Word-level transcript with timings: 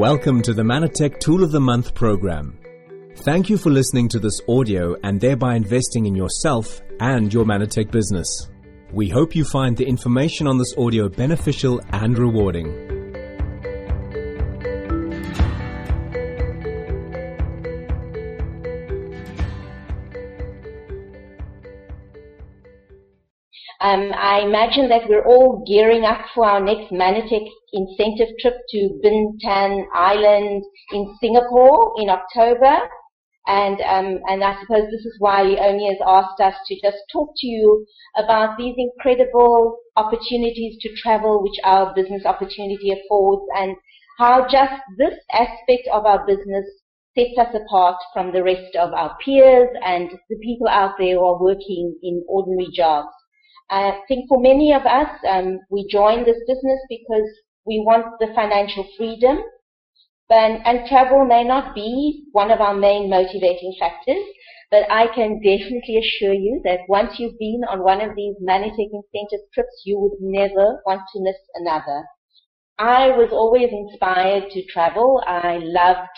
Welcome 0.00 0.40
to 0.44 0.54
the 0.54 0.62
Mannatech 0.62 1.20
Tool 1.20 1.44
of 1.44 1.52
the 1.52 1.60
Month 1.60 1.92
program. 1.92 2.58
Thank 3.16 3.50
you 3.50 3.58
for 3.58 3.68
listening 3.68 4.08
to 4.08 4.18
this 4.18 4.40
audio 4.48 4.96
and 5.04 5.20
thereby 5.20 5.56
investing 5.56 6.06
in 6.06 6.16
yourself 6.16 6.80
and 7.00 7.30
your 7.30 7.44
Mannatech 7.44 7.90
business. 7.90 8.48
We 8.92 9.10
hope 9.10 9.36
you 9.36 9.44
find 9.44 9.76
the 9.76 9.84
information 9.84 10.46
on 10.46 10.56
this 10.56 10.74
audio 10.78 11.10
beneficial 11.10 11.82
and 11.92 12.16
rewarding. 12.16 12.89
Um, 23.90 24.12
I 24.14 24.42
imagine 24.42 24.88
that 24.90 25.08
we're 25.08 25.26
all 25.26 25.64
gearing 25.66 26.04
up 26.04 26.20
for 26.32 26.46
our 26.46 26.60
next 26.60 26.92
Mannatech 26.92 27.48
incentive 27.72 28.28
trip 28.38 28.54
to 28.68 29.00
Bintan 29.02 29.84
Island 29.92 30.62
in 30.92 31.16
Singapore 31.20 31.94
in 31.98 32.08
October. 32.08 32.86
And, 33.48 33.80
um, 33.80 34.20
and 34.28 34.44
I 34.44 34.60
suppose 34.60 34.84
this 34.92 35.04
is 35.04 35.16
why 35.18 35.42
Leonie 35.42 35.88
has 35.88 35.98
asked 36.06 36.40
us 36.40 36.54
to 36.68 36.74
just 36.80 36.98
talk 37.12 37.30
to 37.38 37.46
you 37.48 37.84
about 38.16 38.56
these 38.56 38.76
incredible 38.78 39.78
opportunities 39.96 40.80
to 40.82 40.94
travel 40.94 41.42
which 41.42 41.58
our 41.64 41.92
business 41.92 42.24
opportunity 42.24 42.92
affords 42.92 43.42
and 43.58 43.74
how 44.18 44.46
just 44.46 44.82
this 44.98 45.18
aspect 45.32 45.88
of 45.92 46.06
our 46.06 46.24
business 46.26 46.64
sets 47.18 47.36
us 47.38 47.56
apart 47.56 47.96
from 48.14 48.30
the 48.32 48.44
rest 48.44 48.76
of 48.76 48.92
our 48.94 49.16
peers 49.24 49.70
and 49.84 50.12
the 50.28 50.36
people 50.36 50.68
out 50.68 50.92
there 50.96 51.16
who 51.16 51.24
are 51.24 51.42
working 51.42 51.98
in 52.04 52.22
ordinary 52.28 52.68
jobs. 52.72 53.08
I 53.70 54.00
think 54.08 54.28
for 54.28 54.40
many 54.40 54.72
of 54.72 54.82
us, 54.82 55.08
um, 55.28 55.60
we 55.70 55.86
join 55.88 56.24
this 56.24 56.38
business 56.46 56.80
because 56.88 57.28
we 57.64 57.82
want 57.86 58.06
the 58.18 58.32
financial 58.34 58.86
freedom, 58.96 59.38
and, 60.28 60.64
and 60.66 60.88
travel 60.88 61.24
may 61.24 61.44
not 61.44 61.74
be 61.74 62.24
one 62.32 62.50
of 62.50 62.60
our 62.60 62.74
main 62.74 63.08
motivating 63.08 63.74
factors, 63.78 64.24
but 64.70 64.90
I 64.90 65.06
can 65.14 65.36
definitely 65.36 65.98
assure 65.98 66.34
you 66.34 66.60
that 66.64 66.80
once 66.88 67.18
you've 67.18 67.38
been 67.38 67.62
on 67.68 67.82
one 67.82 68.00
of 68.00 68.14
these 68.16 68.34
Mannatech 68.42 68.90
incentive 68.92 69.46
trips, 69.52 69.82
you 69.84 69.98
would 69.98 70.20
never 70.20 70.80
want 70.86 71.02
to 71.12 71.22
miss 71.22 71.36
another. 71.54 72.04
I 72.78 73.10
was 73.10 73.30
always 73.32 73.68
inspired 73.70 74.50
to 74.50 74.64
travel. 74.66 75.22
I 75.26 75.58
loved 75.60 76.08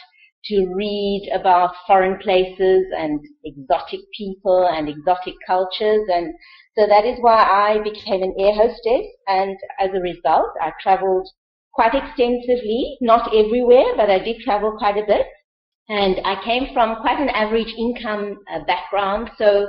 to 0.47 0.73
read 0.75 1.31
about 1.33 1.75
foreign 1.87 2.19
places 2.19 2.85
and 2.97 3.21
exotic 3.45 4.01
people 4.17 4.67
and 4.67 4.89
exotic 4.89 5.35
cultures. 5.47 6.09
And 6.12 6.35
so 6.77 6.87
that 6.87 7.05
is 7.05 7.19
why 7.21 7.43
I 7.43 7.83
became 7.83 8.23
an 8.23 8.35
air 8.39 8.55
hostess. 8.55 9.07
And 9.27 9.57
as 9.79 9.91
a 9.95 10.01
result 10.01 10.51
I 10.61 10.73
traveled 10.83 11.29
quite 11.73 11.95
extensively, 11.95 12.98
not 13.01 13.35
everywhere, 13.35 13.97
but 13.97 14.11
I 14.11 14.19
did 14.19 14.41
travel 14.41 14.77
quite 14.79 14.97
a 14.97 15.07
bit. 15.07 15.27
And 15.89 16.20
I 16.25 16.43
came 16.45 16.73
from 16.73 17.01
quite 17.03 17.20
an 17.20 17.29
average 17.31 17.75
income 17.77 18.39
uh, 18.53 18.61
background, 18.67 19.31
so 19.37 19.67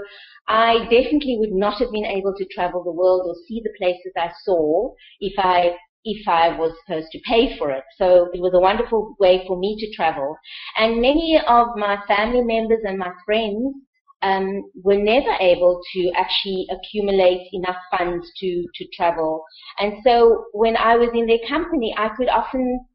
I 0.48 0.80
definitely 0.84 1.38
would 1.40 1.54
not 1.54 1.80
have 1.80 1.92
been 1.92 2.06
able 2.06 2.34
to 2.38 2.46
travel 2.54 2.84
the 2.84 2.92
world 2.92 3.24
or 3.26 3.36
see 3.48 3.62
the 3.64 3.74
places 3.78 4.12
I 4.18 4.32
saw 4.44 4.94
if 5.20 5.34
I 5.38 5.76
if 6.06 6.28
I 6.28 6.58
was 6.58 6.74
supposed 6.86 7.08
to 7.12 7.20
pay 7.28 7.58
for 7.58 7.72
it. 7.72 7.84
So 7.98 8.30
it 8.34 8.42
was 8.42 8.54
a 8.54 8.60
wonderful 8.60 9.16
way 9.20 9.44
for 9.48 9.58
me 9.58 9.78
to 9.80 9.96
travel. 9.96 10.36
And 10.78 11.02
many 11.02 11.40
of 11.48 11.68
my 11.76 11.98
family 12.08 12.42
members 12.42 12.82
and 12.84 12.98
my 12.98 13.12
friends 13.26 13.76
um, 14.22 14.64
were 14.84 14.98
never 14.98 15.34
able 15.40 15.82
to 15.94 16.12
actually 16.16 16.66
accumulate 16.72 17.50
enough 17.52 17.76
funds 17.92 18.26
to, 18.38 18.66
to 18.76 18.86
travel. 18.94 19.44
And 19.80 19.94
so 20.04 20.46
when 20.54 20.78
I 20.78 20.96
was 20.96 21.10
in 21.14 21.28
their 21.28 21.46
company, 21.48 21.94
I 21.98 22.10
could 22.16 22.30
often 22.30 22.86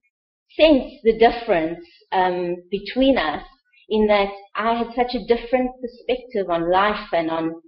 sense 0.59 0.93
the 1.05 1.19
difference 1.19 1.85
um, 2.13 2.57
between 2.71 3.19
us 3.19 3.43
in 3.91 4.07
that 4.07 4.29
I 4.55 4.75
had 4.75 4.89
such 4.95 5.15
a 5.15 5.27
different 5.27 5.71
perspective 5.81 6.51
on 6.51 6.71
life 6.71 7.09
and 7.13 7.31
on 7.31 7.63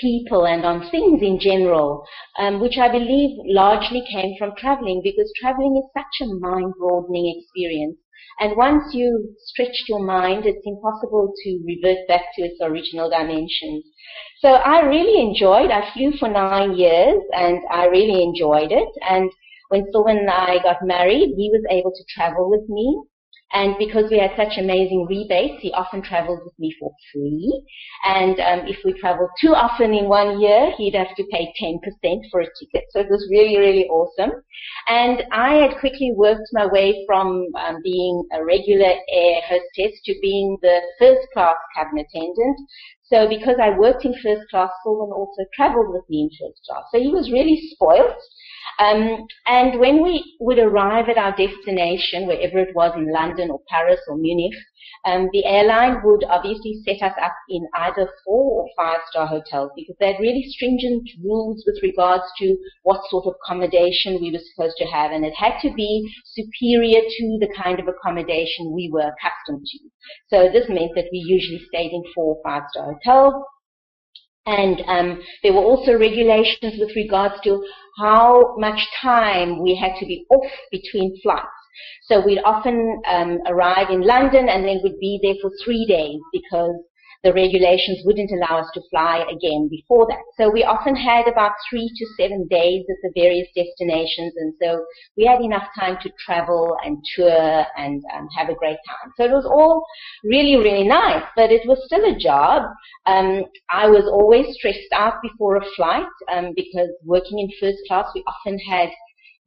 people 0.00 0.46
and 0.46 0.64
on 0.64 0.90
things 0.90 1.20
in 1.22 1.38
general, 1.40 2.04
um, 2.38 2.60
which 2.60 2.78
I 2.78 2.90
believe 2.90 3.38
largely 3.46 4.02
came 4.10 4.36
from 4.38 4.52
traveling 4.56 5.00
because 5.02 5.32
traveling 5.40 5.76
is 5.76 5.90
such 5.94 6.26
a 6.26 6.34
mind-broadening 6.34 7.38
experience. 7.38 7.98
And 8.40 8.56
once 8.56 8.94
you've 8.94 9.36
stretched 9.38 9.88
your 9.88 10.02
mind, 10.02 10.46
it's 10.46 10.66
impossible 10.66 11.32
to 11.44 11.62
revert 11.66 12.08
back 12.08 12.22
to 12.34 12.42
its 12.42 12.58
original 12.62 13.10
dimensions. 13.10 13.84
So 14.40 14.48
I 14.48 14.80
really 14.80 15.20
enjoyed, 15.20 15.70
I 15.70 15.92
flew 15.92 16.12
for 16.18 16.28
nine 16.28 16.74
years 16.76 17.20
and 17.34 17.60
I 17.70 17.86
really 17.86 18.22
enjoyed 18.22 18.72
it. 18.72 18.88
And 19.08 19.30
when 19.68 19.84
Selwyn 19.92 20.18
and 20.18 20.30
I 20.30 20.58
got 20.62 20.82
married, 20.82 21.34
he 21.36 21.50
was 21.50 21.64
able 21.70 21.92
to 21.92 22.04
travel 22.14 22.50
with 22.50 22.68
me. 22.68 23.02
And 23.52 23.76
because 23.78 24.10
we 24.10 24.18
had 24.18 24.32
such 24.36 24.56
amazing 24.58 25.06
rebates, 25.08 25.60
he 25.60 25.72
often 25.72 26.02
traveled 26.02 26.40
with 26.44 26.58
me 26.58 26.74
for 26.80 26.90
free. 27.12 27.62
And 28.04 28.40
um, 28.40 28.66
if 28.66 28.78
we 28.84 28.94
traveled 28.94 29.30
too 29.40 29.54
often 29.54 29.92
in 29.92 30.08
one 30.08 30.40
year, 30.40 30.72
he'd 30.78 30.94
have 30.94 31.14
to 31.16 31.24
pay 31.30 31.52
10% 31.60 31.78
for 32.30 32.40
a 32.40 32.46
ticket. 32.58 32.84
So 32.90 33.00
it 33.00 33.10
was 33.10 33.28
really, 33.30 33.58
really 33.58 33.86
awesome. 33.88 34.32
And 34.88 35.24
I 35.32 35.54
had 35.56 35.78
quickly 35.78 36.12
worked 36.16 36.48
my 36.52 36.66
way 36.66 37.04
from 37.06 37.46
um, 37.58 37.76
being 37.84 38.22
a 38.32 38.42
regular 38.42 38.94
air 39.10 39.40
hostess 39.46 40.00
to 40.06 40.14
being 40.22 40.56
the 40.62 40.80
first 40.98 41.26
class 41.34 41.56
cabin 41.76 41.98
attendant. 41.98 42.58
So 43.04 43.28
because 43.28 43.56
I 43.62 43.76
worked 43.78 44.06
in 44.06 44.14
first 44.22 44.48
class, 44.48 44.70
Selwyn 44.82 45.12
also 45.12 45.44
traveled 45.54 45.92
with 45.92 46.08
me 46.08 46.22
in 46.22 46.30
first 46.30 46.62
class. 46.66 46.84
So 46.90 46.98
he 46.98 47.08
was 47.08 47.30
really 47.30 47.60
spoilt. 47.72 48.16
Um, 48.78 49.26
and 49.46 49.78
when 49.78 50.02
we 50.02 50.36
would 50.40 50.58
arrive 50.58 51.08
at 51.08 51.18
our 51.18 51.34
destination, 51.36 52.26
wherever 52.26 52.58
it 52.58 52.74
was 52.74 52.92
in 52.96 53.12
London 53.12 53.50
or 53.50 53.60
Paris 53.68 54.00
or 54.08 54.16
Munich, 54.16 54.54
um, 55.04 55.28
the 55.32 55.44
airline 55.44 56.00
would 56.04 56.24
obviously 56.28 56.80
set 56.84 57.02
us 57.02 57.16
up 57.20 57.34
in 57.48 57.66
either 57.74 58.08
four 58.24 58.62
or 58.62 58.68
five 58.76 58.98
star 59.10 59.26
hotels 59.26 59.70
because 59.74 59.96
they 59.98 60.12
had 60.12 60.20
really 60.20 60.44
stringent 60.48 61.08
rules 61.24 61.64
with 61.66 61.82
regards 61.82 62.24
to 62.38 62.56
what 62.84 63.00
sort 63.10 63.26
of 63.26 63.34
accommodation 63.44 64.20
we 64.20 64.30
were 64.30 64.44
supposed 64.54 64.76
to 64.78 64.84
have, 64.86 65.10
and 65.10 65.24
it 65.24 65.34
had 65.34 65.58
to 65.62 65.72
be 65.74 66.08
superior 66.24 67.00
to 67.00 67.38
the 67.40 67.52
kind 67.60 67.80
of 67.80 67.88
accommodation 67.88 68.72
we 68.72 68.90
were 68.92 69.10
accustomed 69.10 69.66
to. 69.66 69.78
So 70.28 70.52
this 70.52 70.68
meant 70.68 70.92
that 70.94 71.08
we 71.10 71.18
usually 71.18 71.64
stayed 71.68 71.92
in 71.92 72.04
four 72.14 72.36
or 72.36 72.42
five 72.44 72.62
star 72.70 72.92
hotels. 72.92 73.42
And 74.44 74.82
um, 74.88 75.22
there 75.42 75.52
were 75.52 75.62
also 75.62 75.96
regulations 75.96 76.74
with 76.78 76.96
regards 76.96 77.40
to 77.44 77.64
how 77.98 78.54
much 78.58 78.80
time 79.00 79.62
we 79.62 79.74
had 79.74 79.92
to 80.00 80.06
be 80.06 80.24
off 80.30 80.50
between 80.70 81.18
flights. 81.22 81.46
So 82.04 82.24
we'd 82.24 82.42
often 82.44 83.00
um, 83.08 83.38
arrive 83.46 83.90
in 83.90 84.02
London 84.02 84.48
and 84.48 84.64
then 84.64 84.80
we'd 84.82 85.00
be 85.00 85.18
there 85.22 85.34
for 85.40 85.50
three 85.64 85.86
days 85.86 86.20
because 86.32 86.74
the 87.24 87.32
regulations 87.32 88.00
wouldn't 88.04 88.30
allow 88.30 88.58
us 88.58 88.70
to 88.74 88.80
fly 88.90 89.24
again 89.30 89.68
before 89.70 90.06
that. 90.08 90.22
So 90.36 90.50
we 90.50 90.64
often 90.64 90.96
had 90.96 91.28
about 91.28 91.52
three 91.70 91.88
to 91.88 92.06
seven 92.18 92.46
days 92.48 92.84
at 92.90 92.96
the 93.02 93.12
various 93.14 93.48
destinations, 93.54 94.32
and 94.36 94.52
so 94.60 94.84
we 95.16 95.24
had 95.24 95.40
enough 95.40 95.68
time 95.78 95.98
to 96.02 96.10
travel 96.24 96.76
and 96.84 96.98
tour 97.14 97.64
and 97.76 98.02
um, 98.14 98.28
have 98.36 98.48
a 98.48 98.54
great 98.54 98.78
time. 98.86 99.12
So 99.16 99.24
it 99.24 99.30
was 99.30 99.46
all 99.46 99.84
really, 100.24 100.56
really 100.56 100.86
nice, 100.86 101.24
but 101.36 101.50
it 101.50 101.66
was 101.66 101.78
still 101.86 102.04
a 102.04 102.18
job. 102.18 102.62
Um, 103.06 103.44
I 103.70 103.88
was 103.88 104.04
always 104.04 104.54
stressed 104.54 104.92
out 104.92 105.22
before 105.22 105.56
a 105.56 105.64
flight 105.76 106.06
um, 106.32 106.52
because 106.56 106.88
working 107.04 107.38
in 107.38 107.48
first 107.60 107.78
class, 107.88 108.06
we 108.14 108.24
often 108.26 108.58
had 108.58 108.88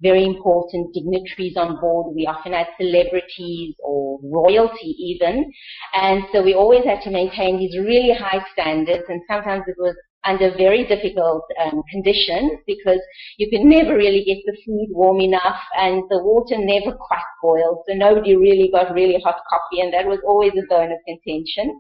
very 0.05 0.23
important 0.23 0.93
dignitaries 0.93 1.57
on 1.57 1.79
board. 1.81 2.15
We 2.15 2.27
often 2.27 2.53
had 2.53 2.67
celebrities 2.79 3.73
or 3.79 4.19
royalty 4.23 4.91
even. 5.09 5.51
And 5.93 6.23
so 6.31 6.43
we 6.43 6.53
always 6.53 6.85
had 6.85 7.01
to 7.05 7.09
maintain 7.09 7.57
these 7.57 7.75
really 7.77 8.13
high 8.13 8.45
standards 8.53 9.05
and 9.09 9.21
sometimes 9.27 9.63
it 9.67 9.75
was 9.79 9.95
under 10.25 10.49
very 10.57 10.85
difficult 10.85 11.43
um, 11.63 11.81
conditions 11.91 12.59
because 12.65 12.99
you 13.37 13.49
could 13.49 13.61
never 13.61 13.95
really 13.95 14.23
get 14.25 14.37
the 14.45 14.57
food 14.65 14.87
warm 14.89 15.21
enough 15.21 15.61
and 15.77 16.03
the 16.09 16.19
water 16.21 16.57
never 16.57 16.95
quite 16.97 17.31
boiled. 17.41 17.79
So 17.87 17.95
nobody 17.95 18.35
really 18.35 18.69
got 18.71 18.93
really 18.93 19.21
hot 19.23 19.37
coffee 19.49 19.81
and 19.81 19.93
that 19.93 20.05
was 20.05 20.19
always 20.25 20.53
a 20.53 20.65
bone 20.69 20.91
of 20.91 20.99
contention. 21.05 21.79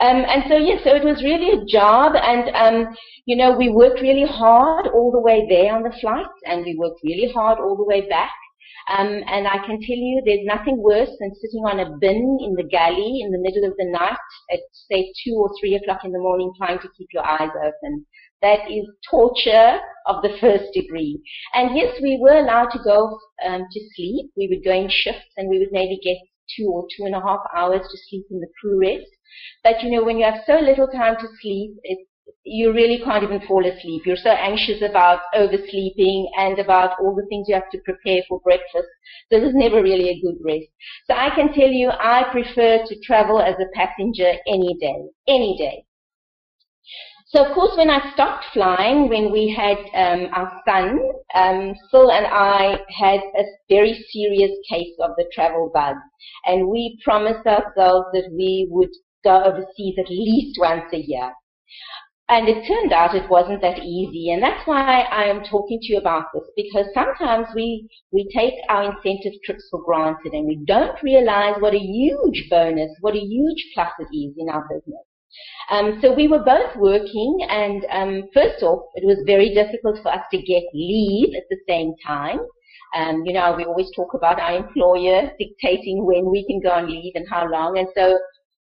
Um, 0.00 0.24
and 0.26 0.42
so, 0.48 0.56
yes, 0.56 0.80
so 0.84 0.94
it 0.96 1.04
was 1.04 1.22
really 1.22 1.50
a 1.50 1.64
job, 1.64 2.14
and 2.16 2.50
um, 2.56 2.94
you 3.24 3.36
know, 3.36 3.56
we 3.56 3.68
worked 3.68 4.00
really 4.00 4.26
hard 4.26 4.88
all 4.88 5.12
the 5.12 5.20
way 5.20 5.46
there 5.48 5.74
on 5.74 5.82
the 5.82 5.94
flight, 6.00 6.26
and 6.44 6.64
we 6.64 6.74
worked 6.76 7.00
really 7.04 7.30
hard 7.32 7.58
all 7.58 7.76
the 7.76 7.84
way 7.84 8.08
back. 8.08 8.32
Um, 8.90 9.22
and 9.28 9.46
I 9.46 9.58
can 9.64 9.80
tell 9.80 9.96
you, 9.96 10.22
there's 10.24 10.44
nothing 10.44 10.82
worse 10.82 11.10
than 11.20 11.34
sitting 11.36 11.64
on 11.64 11.80
a 11.80 11.96
bin 11.98 12.38
in 12.42 12.54
the 12.54 12.68
galley 12.68 13.20
in 13.22 13.30
the 13.30 13.38
middle 13.38 13.64
of 13.64 13.76
the 13.76 13.84
night 13.84 14.18
at 14.52 14.58
say 14.90 15.12
two 15.24 15.34
or 15.34 15.50
three 15.60 15.76
o'clock 15.76 16.00
in 16.04 16.12
the 16.12 16.18
morning, 16.18 16.52
trying 16.58 16.80
to 16.80 16.88
keep 16.96 17.08
your 17.12 17.24
eyes 17.24 17.50
open. 17.54 18.04
That 18.40 18.68
is 18.68 18.86
torture 19.08 19.78
of 20.06 20.22
the 20.22 20.36
first 20.40 20.72
degree. 20.74 21.20
And 21.54 21.76
yes, 21.76 21.96
we 22.02 22.18
were 22.20 22.38
allowed 22.38 22.70
to 22.70 22.80
go 22.82 23.18
um, 23.46 23.62
to 23.70 23.80
sleep. 23.94 24.30
We 24.36 24.48
would 24.48 24.64
go 24.64 24.72
in 24.72 24.90
shifts, 24.90 25.30
and 25.36 25.48
we 25.48 25.60
would 25.60 25.70
maybe 25.70 26.00
get 26.02 26.16
two 26.56 26.68
or 26.72 26.86
two 26.96 27.04
and 27.04 27.14
a 27.14 27.20
half 27.20 27.40
hours 27.56 27.82
to 27.90 27.98
sleep 28.08 28.26
in 28.30 28.40
the 28.40 28.48
crew 28.60 28.80
rest. 28.80 29.10
But 29.64 29.82
you 29.82 29.90
know, 29.90 30.04
when 30.04 30.18
you 30.18 30.24
have 30.24 30.42
so 30.46 30.58
little 30.60 30.88
time 30.88 31.16
to 31.16 31.28
sleep, 31.40 31.72
it's 31.82 32.02
you 32.44 32.72
really 32.72 33.00
can't 33.04 33.22
even 33.22 33.40
fall 33.46 33.64
asleep. 33.64 34.02
You're 34.04 34.16
so 34.16 34.30
anxious 34.30 34.82
about 34.82 35.20
oversleeping 35.34 36.30
and 36.36 36.58
about 36.58 36.98
all 37.00 37.14
the 37.14 37.26
things 37.28 37.46
you 37.48 37.54
have 37.54 37.70
to 37.70 37.78
prepare 37.84 38.22
for 38.28 38.40
breakfast. 38.40 38.88
So 39.30 39.38
there's 39.38 39.54
never 39.54 39.82
really 39.82 40.08
a 40.10 40.20
good 40.20 40.36
rest. 40.44 40.66
So 41.06 41.14
I 41.14 41.30
can 41.34 41.52
tell 41.52 41.68
you 41.68 41.90
I 41.90 42.24
prefer 42.32 42.84
to 42.84 43.00
travel 43.00 43.40
as 43.40 43.54
a 43.60 43.70
passenger 43.76 44.32
any 44.46 44.76
day, 44.80 45.02
any 45.28 45.56
day. 45.56 45.84
So 47.34 47.46
of 47.46 47.54
course 47.54 47.74
when 47.78 47.88
I 47.88 48.12
stopped 48.12 48.44
flying, 48.52 49.08
when 49.08 49.32
we 49.32 49.48
had 49.48 49.78
um, 49.94 50.28
our 50.34 50.60
son, 50.68 51.00
um, 51.34 51.74
Phil 51.90 52.12
and 52.12 52.26
I 52.26 52.78
had 52.90 53.20
a 53.20 53.44
very 53.70 54.04
serious 54.10 54.50
case 54.68 54.94
of 55.00 55.12
the 55.16 55.24
travel 55.32 55.70
bug. 55.72 55.96
And 56.44 56.68
we 56.68 56.98
promised 57.02 57.46
ourselves 57.46 58.08
that 58.12 58.28
we 58.36 58.68
would 58.70 58.90
go 59.24 59.44
overseas 59.44 59.94
at 59.98 60.10
least 60.10 60.60
once 60.60 60.92
a 60.92 60.98
year. 60.98 61.32
And 62.28 62.50
it 62.50 62.66
turned 62.68 62.92
out 62.92 63.14
it 63.14 63.30
wasn't 63.30 63.62
that 63.62 63.78
easy. 63.78 64.30
And 64.30 64.42
that's 64.42 64.66
why 64.66 65.00
I 65.00 65.24
am 65.24 65.42
talking 65.42 65.80
to 65.80 65.92
you 65.92 65.98
about 65.98 66.26
this, 66.34 66.44
because 66.54 66.86
sometimes 66.92 67.46
we, 67.54 67.88
we 68.10 68.28
take 68.36 68.54
our 68.68 68.84
incentive 68.84 69.40
trips 69.42 69.66
for 69.70 69.82
granted 69.82 70.34
and 70.34 70.46
we 70.46 70.62
don't 70.66 71.02
realize 71.02 71.54
what 71.60 71.74
a 71.74 71.78
huge 71.78 72.48
bonus, 72.50 72.90
what 73.00 73.14
a 73.14 73.20
huge 73.20 73.70
plus 73.72 73.92
it 74.00 74.14
is 74.14 74.34
in 74.36 74.50
our 74.50 74.68
business. 74.68 75.06
Um, 75.70 75.98
so 76.02 76.12
we 76.12 76.28
were 76.28 76.44
both 76.44 76.76
working, 76.76 77.38
and 77.48 77.86
um, 77.90 78.28
first 78.34 78.62
off, 78.62 78.82
it 78.94 79.04
was 79.04 79.18
very 79.26 79.54
difficult 79.54 79.98
for 80.02 80.12
us 80.12 80.24
to 80.30 80.38
get 80.42 80.62
leave 80.74 81.34
at 81.36 81.44
the 81.50 81.58
same 81.68 81.94
time. 82.06 82.40
Um, 82.94 83.22
you 83.24 83.32
know, 83.32 83.54
we 83.56 83.64
always 83.64 83.90
talk 83.96 84.14
about 84.14 84.38
our 84.38 84.56
employer 84.56 85.32
dictating 85.38 86.04
when 86.04 86.30
we 86.30 86.44
can 86.46 86.60
go 86.60 86.70
on 86.70 86.90
leave 86.90 87.12
and 87.14 87.26
how 87.30 87.48
long, 87.48 87.78
and 87.78 87.88
so 87.96 88.18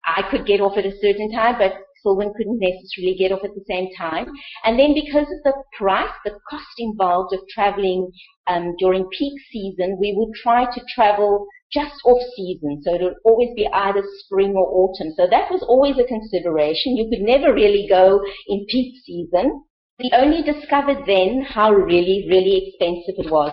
I 0.05 0.23
could 0.31 0.47
get 0.47 0.61
off 0.61 0.77
at 0.77 0.87
a 0.87 0.99
certain 1.01 1.33
time, 1.33 1.57
but 1.59 1.73
Selwyn 2.03 2.33
couldn't 2.37 2.61
necessarily 2.61 3.17
get 3.19 3.33
off 3.33 3.45
at 3.45 3.55
the 3.55 3.65
same 3.69 3.89
time. 3.97 4.27
And 4.65 4.79
then 4.79 4.95
because 4.95 5.27
of 5.31 5.43
the 5.45 5.55
price, 5.77 6.13
the 6.25 6.39
cost 6.49 6.65
involved 6.79 7.35
of 7.35 7.41
traveling 7.53 8.11
um, 8.47 8.75
during 8.79 9.09
peak 9.17 9.35
season, 9.53 9.99
we 10.01 10.15
would 10.17 10.35
try 10.43 10.65
to 10.65 10.81
travel 10.95 11.47
just 11.73 11.95
off 12.05 12.23
season. 12.37 12.83
So 12.83 12.95
it 12.95 13.03
would 13.03 13.15
always 13.25 13.51
be 13.55 13.69
either 13.73 14.03
spring 14.25 14.55
or 14.57 14.67
autumn. 14.67 15.13
So 15.17 15.27
that 15.31 15.51
was 15.51 15.63
always 15.63 15.99
a 15.99 16.05
consideration. 16.05 16.97
You 16.97 17.09
could 17.11 17.25
never 17.25 17.55
really 17.55 17.87
go 17.89 18.21
in 18.49 18.67
peak 18.69 18.95
season. 19.05 19.63
We 19.99 20.11
only 20.15 20.43
discovered 20.43 21.05
then 21.07 21.43
how 21.43 21.73
really, 21.73 22.27
really 22.29 22.69
expensive 22.69 23.25
it 23.25 23.31
was 23.31 23.53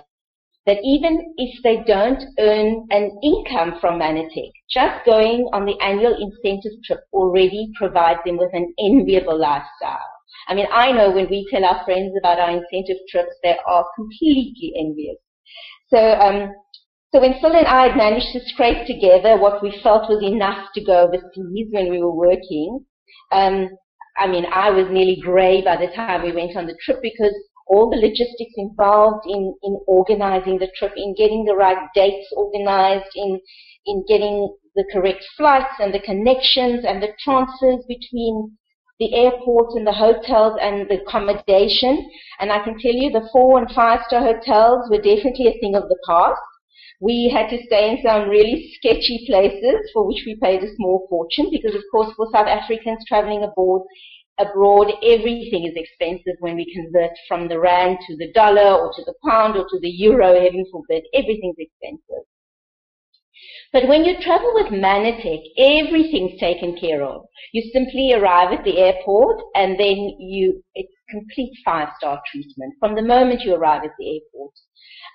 that 0.67 0.77
even 0.83 1.33
if 1.37 1.63
they 1.63 1.81
don't 1.87 2.21
earn 2.39 2.85
an 2.91 3.17
income 3.23 3.79
from 3.79 3.99
Mannatech, 3.99 4.51
just 4.69 5.05
going 5.05 5.49
on 5.53 5.65
the 5.65 5.79
annual 5.81 6.13
incentive 6.19 6.73
trip 6.83 6.99
already 7.13 7.71
provides 7.75 8.19
them 8.25 8.37
with 8.37 8.53
an 8.53 8.73
enviable 8.77 9.39
lifestyle. 9.39 10.11
I 10.49 10.53
mean, 10.53 10.67
I 10.71 10.91
know 10.91 11.09
when 11.11 11.29
we 11.29 11.47
tell 11.49 11.63
our 11.63 11.83
friends 11.85 12.13
about 12.19 12.39
our 12.39 12.51
incentive 12.51 12.97
trips, 13.09 13.33
they 13.43 13.55
are 13.65 13.85
completely 13.95 14.73
envious. 14.77 15.15
So, 15.89 15.97
um, 15.97 16.53
so 17.13 17.21
when 17.21 17.39
Phil 17.39 17.55
and 17.55 17.67
I 17.67 17.87
had 17.87 17.97
managed 17.97 18.33
to 18.33 18.41
scrape 18.47 18.85
together 18.85 19.37
what 19.37 19.63
we 19.63 19.79
felt 19.81 20.09
was 20.09 20.21
enough 20.21 20.67
to 20.73 20.83
go 20.83 21.07
overseas 21.07 21.67
when 21.71 21.89
we 21.89 22.01
were 22.01 22.15
working, 22.15 22.85
um, 23.31 23.69
I 24.17 24.27
mean, 24.27 24.45
I 24.51 24.71
was 24.71 24.87
nearly 24.89 25.17
grey 25.21 25.61
by 25.61 25.77
the 25.77 25.93
time 25.93 26.23
we 26.23 26.33
went 26.33 26.57
on 26.57 26.65
the 26.65 26.77
trip 26.83 26.99
because 27.01 27.33
all 27.67 27.89
the 27.89 27.97
logistics 27.97 28.53
involved 28.57 29.25
in, 29.27 29.53
in 29.63 29.79
organizing 29.87 30.57
the 30.57 30.71
trip, 30.77 30.93
in 30.95 31.13
getting 31.15 31.45
the 31.45 31.55
right 31.55 31.87
dates 31.93 32.27
organized, 32.35 33.11
in, 33.15 33.39
in 33.85 34.03
getting 34.07 34.53
the 34.75 34.85
correct 34.91 35.23
flights 35.37 35.75
and 35.79 35.93
the 35.93 35.99
connections 35.99 36.83
and 36.85 37.01
the 37.01 37.09
transfers 37.23 37.85
between 37.87 38.57
the 38.99 39.13
airport 39.13 39.75
and 39.75 39.85
the 39.85 39.93
hotels 39.93 40.57
and 40.61 40.89
the 40.89 41.01
accommodation. 41.01 42.09
And 42.39 42.51
I 42.51 42.63
can 42.63 42.79
tell 42.79 42.93
you 42.93 43.11
the 43.11 43.29
four 43.31 43.59
and 43.59 43.69
five 43.71 43.99
star 44.07 44.21
hotels 44.21 44.89
were 44.89 44.97
definitely 44.97 45.47
a 45.47 45.59
thing 45.59 45.75
of 45.75 45.83
the 45.83 45.97
past. 46.07 46.41
We 46.99 47.29
had 47.31 47.49
to 47.49 47.63
stay 47.65 47.91
in 47.91 48.01
some 48.03 48.27
really 48.27 48.73
sketchy 48.75 49.25
places 49.27 49.91
for 49.93 50.07
which 50.07 50.23
we 50.25 50.39
paid 50.41 50.63
a 50.63 50.75
small 50.75 51.05
fortune 51.09 51.49
because 51.51 51.75
of 51.75 51.83
course 51.91 52.11
for 52.15 52.27
South 52.33 52.47
Africans 52.47 53.05
traveling 53.07 53.43
abroad, 53.43 53.83
abroad, 54.39 54.91
everything 55.03 55.65
is 55.65 55.75
expensive 55.75 56.35
when 56.39 56.55
we 56.55 56.73
convert 56.73 57.11
from 57.27 57.47
the 57.47 57.59
rand 57.59 57.97
to 58.07 58.17
the 58.17 58.31
dollar 58.33 58.79
or 58.81 58.91
to 58.93 59.03
the 59.05 59.13
pound 59.25 59.55
or 59.55 59.67
to 59.69 59.79
the 59.79 59.89
euro, 59.89 60.33
heaven 60.33 60.65
forbid, 60.71 61.03
everything's 61.13 61.57
expensive. 61.59 62.25
But 63.71 63.87
when 63.87 64.05
you 64.05 64.19
travel 64.21 64.51
with 64.55 64.73
Mannatech, 64.73 65.43
everything's 65.57 66.39
taken 66.39 66.77
care 66.79 67.03
of. 67.03 67.25
You 67.51 67.69
simply 67.71 68.13
arrive 68.13 68.57
at 68.57 68.63
the 68.63 68.77
airport 68.79 69.41
and 69.53 69.79
then 69.79 70.15
you, 70.19 70.63
it's 70.73 70.93
complete 71.09 71.53
five-star 71.63 72.21
treatment 72.31 72.73
from 72.79 72.95
the 72.95 73.01
moment 73.01 73.41
you 73.41 73.55
arrive 73.55 73.83
at 73.83 73.91
the 73.97 74.19
airport. 74.19 74.53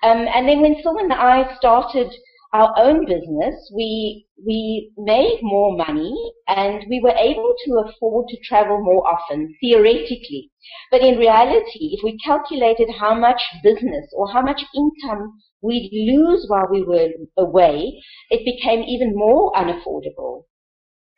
Um, 0.03 0.27
and 0.33 0.47
then 0.47 0.61
when 0.61 0.81
Phil 0.81 0.97
and 0.97 1.13
I 1.13 1.55
started 1.55 2.11
our 2.53 2.71
own 2.77 3.05
business, 3.05 3.71
we 3.75 4.27
we 4.45 4.91
made 4.97 5.39
more 5.41 5.75
money 5.75 6.13
and 6.47 6.83
we 6.89 6.99
were 6.99 7.15
able 7.17 7.53
to 7.65 7.83
afford 7.85 8.27
to 8.27 8.37
travel 8.43 8.79
more 8.83 9.07
often, 9.07 9.55
theoretically. 9.59 10.51
But 10.91 11.01
in 11.01 11.17
reality, 11.17 11.95
if 11.95 12.03
we 12.03 12.17
calculated 12.19 12.89
how 12.99 13.15
much 13.15 13.41
business 13.63 14.05
or 14.15 14.31
how 14.31 14.41
much 14.41 14.61
income 14.75 15.33
we'd 15.61 15.89
lose 15.91 16.45
while 16.47 16.67
we 16.69 16.83
were 16.83 17.09
away, 17.37 18.01
it 18.29 18.45
became 18.45 18.83
even 18.83 19.15
more 19.15 19.51
unaffordable. 19.53 20.43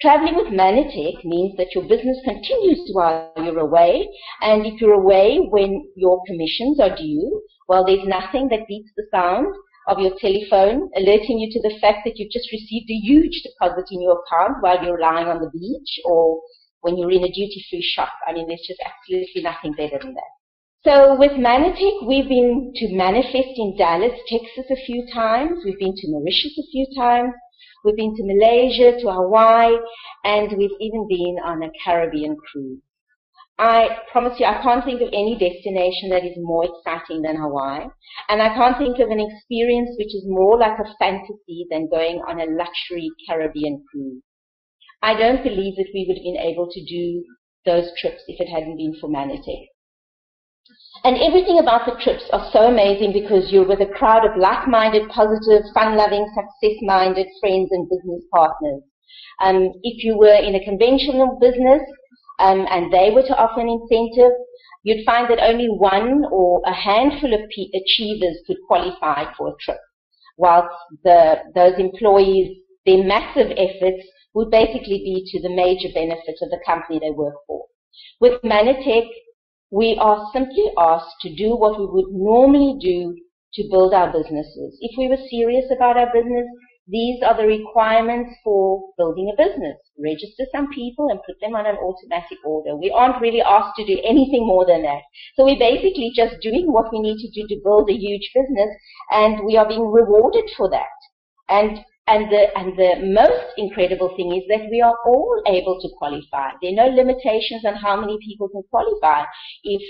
Traveling 0.01 0.35
with 0.35 0.47
Mannatech 0.47 1.23
means 1.23 1.55
that 1.57 1.73
your 1.73 1.87
business 1.87 2.17
continues 2.25 2.89
while 2.91 3.31
you're 3.37 3.59
away, 3.59 4.07
and 4.41 4.65
if 4.65 4.81
you're 4.81 4.93
away 4.93 5.37
when 5.49 5.89
your 5.95 6.21
commissions 6.27 6.81
are 6.81 6.95
due, 6.95 7.41
well, 7.69 7.85
there's 7.85 8.05
nothing 8.05 8.49
that 8.49 8.67
beats 8.67 8.91
the 8.97 9.05
sound 9.09 9.47
of 9.87 9.99
your 9.99 10.11
telephone 10.19 10.89
alerting 10.97 11.39
you 11.39 11.49
to 11.51 11.61
the 11.61 11.79
fact 11.79 11.99
that 12.03 12.17
you've 12.17 12.31
just 12.31 12.51
received 12.51 12.89
a 12.89 13.01
huge 13.07 13.41
deposit 13.43 13.85
in 13.91 14.01
your 14.01 14.19
account 14.19 14.57
while 14.61 14.83
you're 14.83 14.99
lying 14.99 15.27
on 15.27 15.39
the 15.39 15.49
beach 15.51 15.99
or 16.03 16.41
when 16.81 16.97
you're 16.97 17.11
in 17.11 17.23
a 17.23 17.31
duty-free 17.31 17.81
shop. 17.95 18.11
I 18.27 18.33
mean, 18.33 18.47
there's 18.47 18.67
just 18.67 18.81
absolutely 18.83 19.43
nothing 19.43 19.73
better 19.73 19.97
than 20.01 20.13
that. 20.13 20.31
So 20.83 21.17
with 21.17 21.31
Mannatech, 21.31 22.05
we've 22.05 22.27
been 22.27 22.73
to 22.75 22.85
MannaFest 22.89 23.53
in 23.55 23.75
Dallas, 23.77 24.19
Texas 24.27 24.65
a 24.69 24.85
few 24.85 25.07
times. 25.13 25.59
We've 25.63 25.79
been 25.79 25.95
to 25.95 26.11
Mauritius 26.11 26.59
a 26.59 26.67
few 26.71 26.85
times. 26.97 27.33
We've 27.85 27.95
been 27.95 28.15
to 28.15 28.23
Malaysia, 28.25 28.97
to 28.99 29.11
Hawaii, 29.11 29.77
and 30.23 30.57
we've 30.57 30.73
even 30.81 31.07
been 31.07 31.37
on 31.45 31.61
a 31.61 31.69
Caribbean 31.83 32.35
cruise. 32.35 32.81
I 33.59 33.99
promise 34.11 34.39
you, 34.39 34.47
I 34.47 34.59
can't 34.63 34.83
think 34.83 35.01
of 35.01 35.09
any 35.09 35.37
destination 35.37 36.09
that 36.09 36.25
is 36.25 36.33
more 36.37 36.65
exciting 36.65 37.21
than 37.21 37.37
Hawaii. 37.37 37.85
And 38.27 38.41
I 38.41 38.49
can't 38.55 38.77
think 38.79 38.97
of 38.97 39.11
an 39.11 39.19
experience 39.19 39.91
which 39.99 40.15
is 40.15 40.25
more 40.25 40.57
like 40.57 40.79
a 40.79 40.95
fantasy 40.97 41.67
than 41.69 41.87
going 41.87 42.21
on 42.27 42.41
a 42.41 42.51
luxury 42.57 43.11
Caribbean 43.29 43.85
cruise. 43.91 44.23
I 45.03 45.13
don't 45.13 45.43
believe 45.43 45.75
that 45.77 45.93
we 45.93 46.05
would 46.07 46.17
have 46.17 46.23
been 46.23 46.41
able 46.41 46.67
to 46.71 46.85
do 46.85 47.23
those 47.65 47.91
trips 48.01 48.23
if 48.27 48.41
it 48.41 48.49
hadn't 48.49 48.77
been 48.77 48.95
for 48.99 49.09
Mannatech. 49.09 49.67
And 51.03 51.17
everything 51.17 51.59
about 51.59 51.85
the 51.85 52.01
trips 52.03 52.23
are 52.33 52.49
so 52.51 52.61
amazing 52.67 53.13
because 53.13 53.51
you're 53.51 53.67
with 53.67 53.81
a 53.81 53.93
crowd 53.93 54.25
of 54.25 54.37
like-minded, 54.37 55.09
positive, 55.09 55.61
fun-loving, 55.73 56.25
success-minded 56.33 57.27
friends 57.39 57.69
and 57.71 57.87
business 57.87 58.23
partners. 58.33 58.81
Um, 59.41 59.71
if 59.83 60.03
you 60.03 60.17
were 60.17 60.33
in 60.33 60.55
a 60.55 60.65
conventional 60.65 61.37
business, 61.39 61.81
um, 62.39 62.65
and 62.69 62.91
they 62.91 63.11
were 63.13 63.21
to 63.21 63.37
offer 63.37 63.61
an 63.61 63.69
incentive, 63.69 64.31
you'd 64.83 65.05
find 65.05 65.29
that 65.29 65.43
only 65.43 65.67
one 65.67 66.25
or 66.31 66.61
a 66.65 66.73
handful 66.73 67.33
of 67.33 67.41
achievers 67.41 68.37
could 68.47 68.57
qualify 68.67 69.31
for 69.37 69.49
a 69.49 69.55
trip, 69.61 69.79
whilst 70.37 70.73
the, 71.03 71.35
those 71.53 71.77
employees, 71.77 72.57
their 72.85 73.03
massive 73.03 73.51
efforts 73.57 74.03
would 74.33 74.49
basically 74.51 74.99
be 74.99 75.23
to 75.31 75.41
the 75.41 75.55
major 75.55 75.87
benefit 75.93 76.35
of 76.41 76.49
the 76.49 76.59
company 76.65 76.99
they 76.99 77.11
work 77.11 77.35
for. 77.47 77.65
With 78.19 78.41
Mannatech, 78.41 79.07
we 79.71 79.97
are 79.99 80.29
simply 80.33 80.71
asked 80.77 81.15
to 81.21 81.35
do 81.35 81.55
what 81.55 81.79
we 81.79 81.85
would 81.85 82.13
normally 82.13 82.77
do 82.79 83.15
to 83.53 83.67
build 83.71 83.93
our 83.93 84.11
businesses. 84.11 84.77
If 84.81 84.97
we 84.97 85.07
were 85.07 85.29
serious 85.29 85.65
about 85.71 85.97
our 85.97 86.11
business, 86.13 86.45
these 86.87 87.23
are 87.23 87.35
the 87.35 87.47
requirements 87.47 88.35
for 88.43 88.93
building 88.97 89.33
a 89.33 89.43
business. 89.43 89.77
Register 89.97 90.45
some 90.51 90.71
people 90.71 91.09
and 91.09 91.19
put 91.25 91.39
them 91.41 91.55
on 91.55 91.65
an 91.65 91.77
automatic 91.77 92.37
order. 92.45 92.75
We 92.75 92.91
aren't 92.91 93.21
really 93.21 93.41
asked 93.41 93.75
to 93.77 93.85
do 93.85 93.99
anything 94.03 94.45
more 94.45 94.67
than 94.67 94.83
that. 94.83 95.01
So 95.35 95.45
we're 95.45 95.57
basically 95.57 96.11
just 96.15 96.39
doing 96.41 96.71
what 96.71 96.91
we 96.91 96.99
need 96.99 97.17
to 97.17 97.31
do 97.31 97.47
to 97.47 97.61
build 97.63 97.89
a 97.89 97.93
huge 97.93 98.29
business 98.35 98.69
and 99.11 99.45
we 99.45 99.57
are 99.57 99.67
being 99.67 99.89
rewarded 99.89 100.45
for 100.55 100.69
that. 100.69 100.93
And 101.49 101.79
and 102.07 102.31
the, 102.31 102.57
and 102.57 102.77
the 102.77 103.13
most 103.13 103.53
incredible 103.57 104.13
thing 104.15 104.35
is 104.35 104.43
that 104.49 104.69
we 104.69 104.81
are 104.81 104.95
all 105.05 105.41
able 105.47 105.79
to 105.81 105.89
qualify. 105.97 106.51
There 106.61 106.71
are 106.71 106.89
no 106.89 106.95
limitations 106.95 107.65
on 107.65 107.75
how 107.75 107.99
many 107.99 108.17
people 108.23 108.49
can 108.49 108.63
qualify. 108.69 109.23
If 109.63 109.81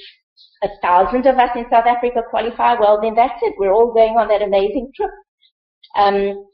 a 0.64 0.70
thousand 0.82 1.26
of 1.28 1.38
us 1.38 1.52
in 1.56 1.66
South 1.70 1.86
Africa 1.86 2.22
qualify, 2.30 2.76
well 2.80 3.00
then 3.02 3.16
that's 3.16 3.42
it. 3.42 3.56
We're 3.58 3.74
all 3.74 3.94
going 3.94 4.14
on 4.14 4.28
that 4.30 4.42
amazing 4.42 4.92
trip. 4.96 5.12
Um, 5.98 6.46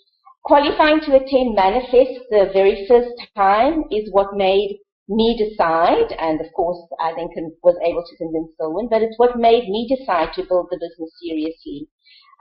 Qualifying 0.43 1.01
to 1.01 1.15
attend 1.15 1.55
MannaFest 1.55 2.17
the 2.31 2.49
very 2.51 2.87
first 2.87 3.13
time 3.35 3.83
is 3.91 4.11
what 4.11 4.35
made 4.35 4.79
me 5.07 5.37
decide, 5.37 6.11
and 6.17 6.41
of 6.41 6.47
course 6.53 6.79
I 6.99 7.13
then 7.13 7.29
was 7.61 7.77
able 7.85 8.03
to 8.03 8.17
convince 8.17 8.49
Selwyn, 8.57 8.87
but 8.89 9.03
it's 9.03 9.19
what 9.19 9.37
made 9.37 9.69
me 9.69 9.87
decide 9.87 10.33
to 10.33 10.43
build 10.43 10.69
the 10.71 10.77
business 10.77 11.11
seriously. 11.21 11.87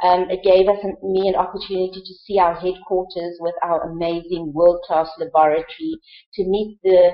Um, 0.02 0.30
it 0.30 0.42
gave 0.42 0.68
us 0.68 0.78
an, 0.82 0.96
me 1.02 1.28
an 1.28 1.34
opportunity 1.34 2.00
to 2.00 2.14
see 2.24 2.38
our 2.38 2.54
headquarters 2.54 3.36
with 3.40 3.54
our 3.62 3.90
amazing 3.90 4.52
world-class 4.54 5.08
laboratory, 5.18 5.98
to 6.34 6.44
meet 6.44 6.78
the, 6.82 7.12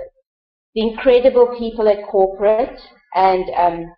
the 0.74 0.82
incredible 0.82 1.56
people 1.58 1.88
at 1.88 2.06
corporate, 2.08 2.80
and 3.14 3.44
um, 3.56 3.92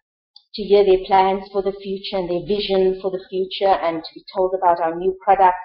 to 0.55 0.63
hear 0.63 0.85
their 0.85 1.05
plans 1.07 1.45
for 1.53 1.63
the 1.63 1.77
future 1.83 2.17
and 2.17 2.31
their 2.31 2.47
vision 2.47 2.99
for 3.03 3.11
the 3.11 3.23
future, 3.29 3.75
and 3.83 4.03
to 4.03 4.11
be 4.15 4.25
told 4.35 4.55
about 4.57 4.81
our 4.81 4.95
new 4.95 5.17
products. 5.23 5.57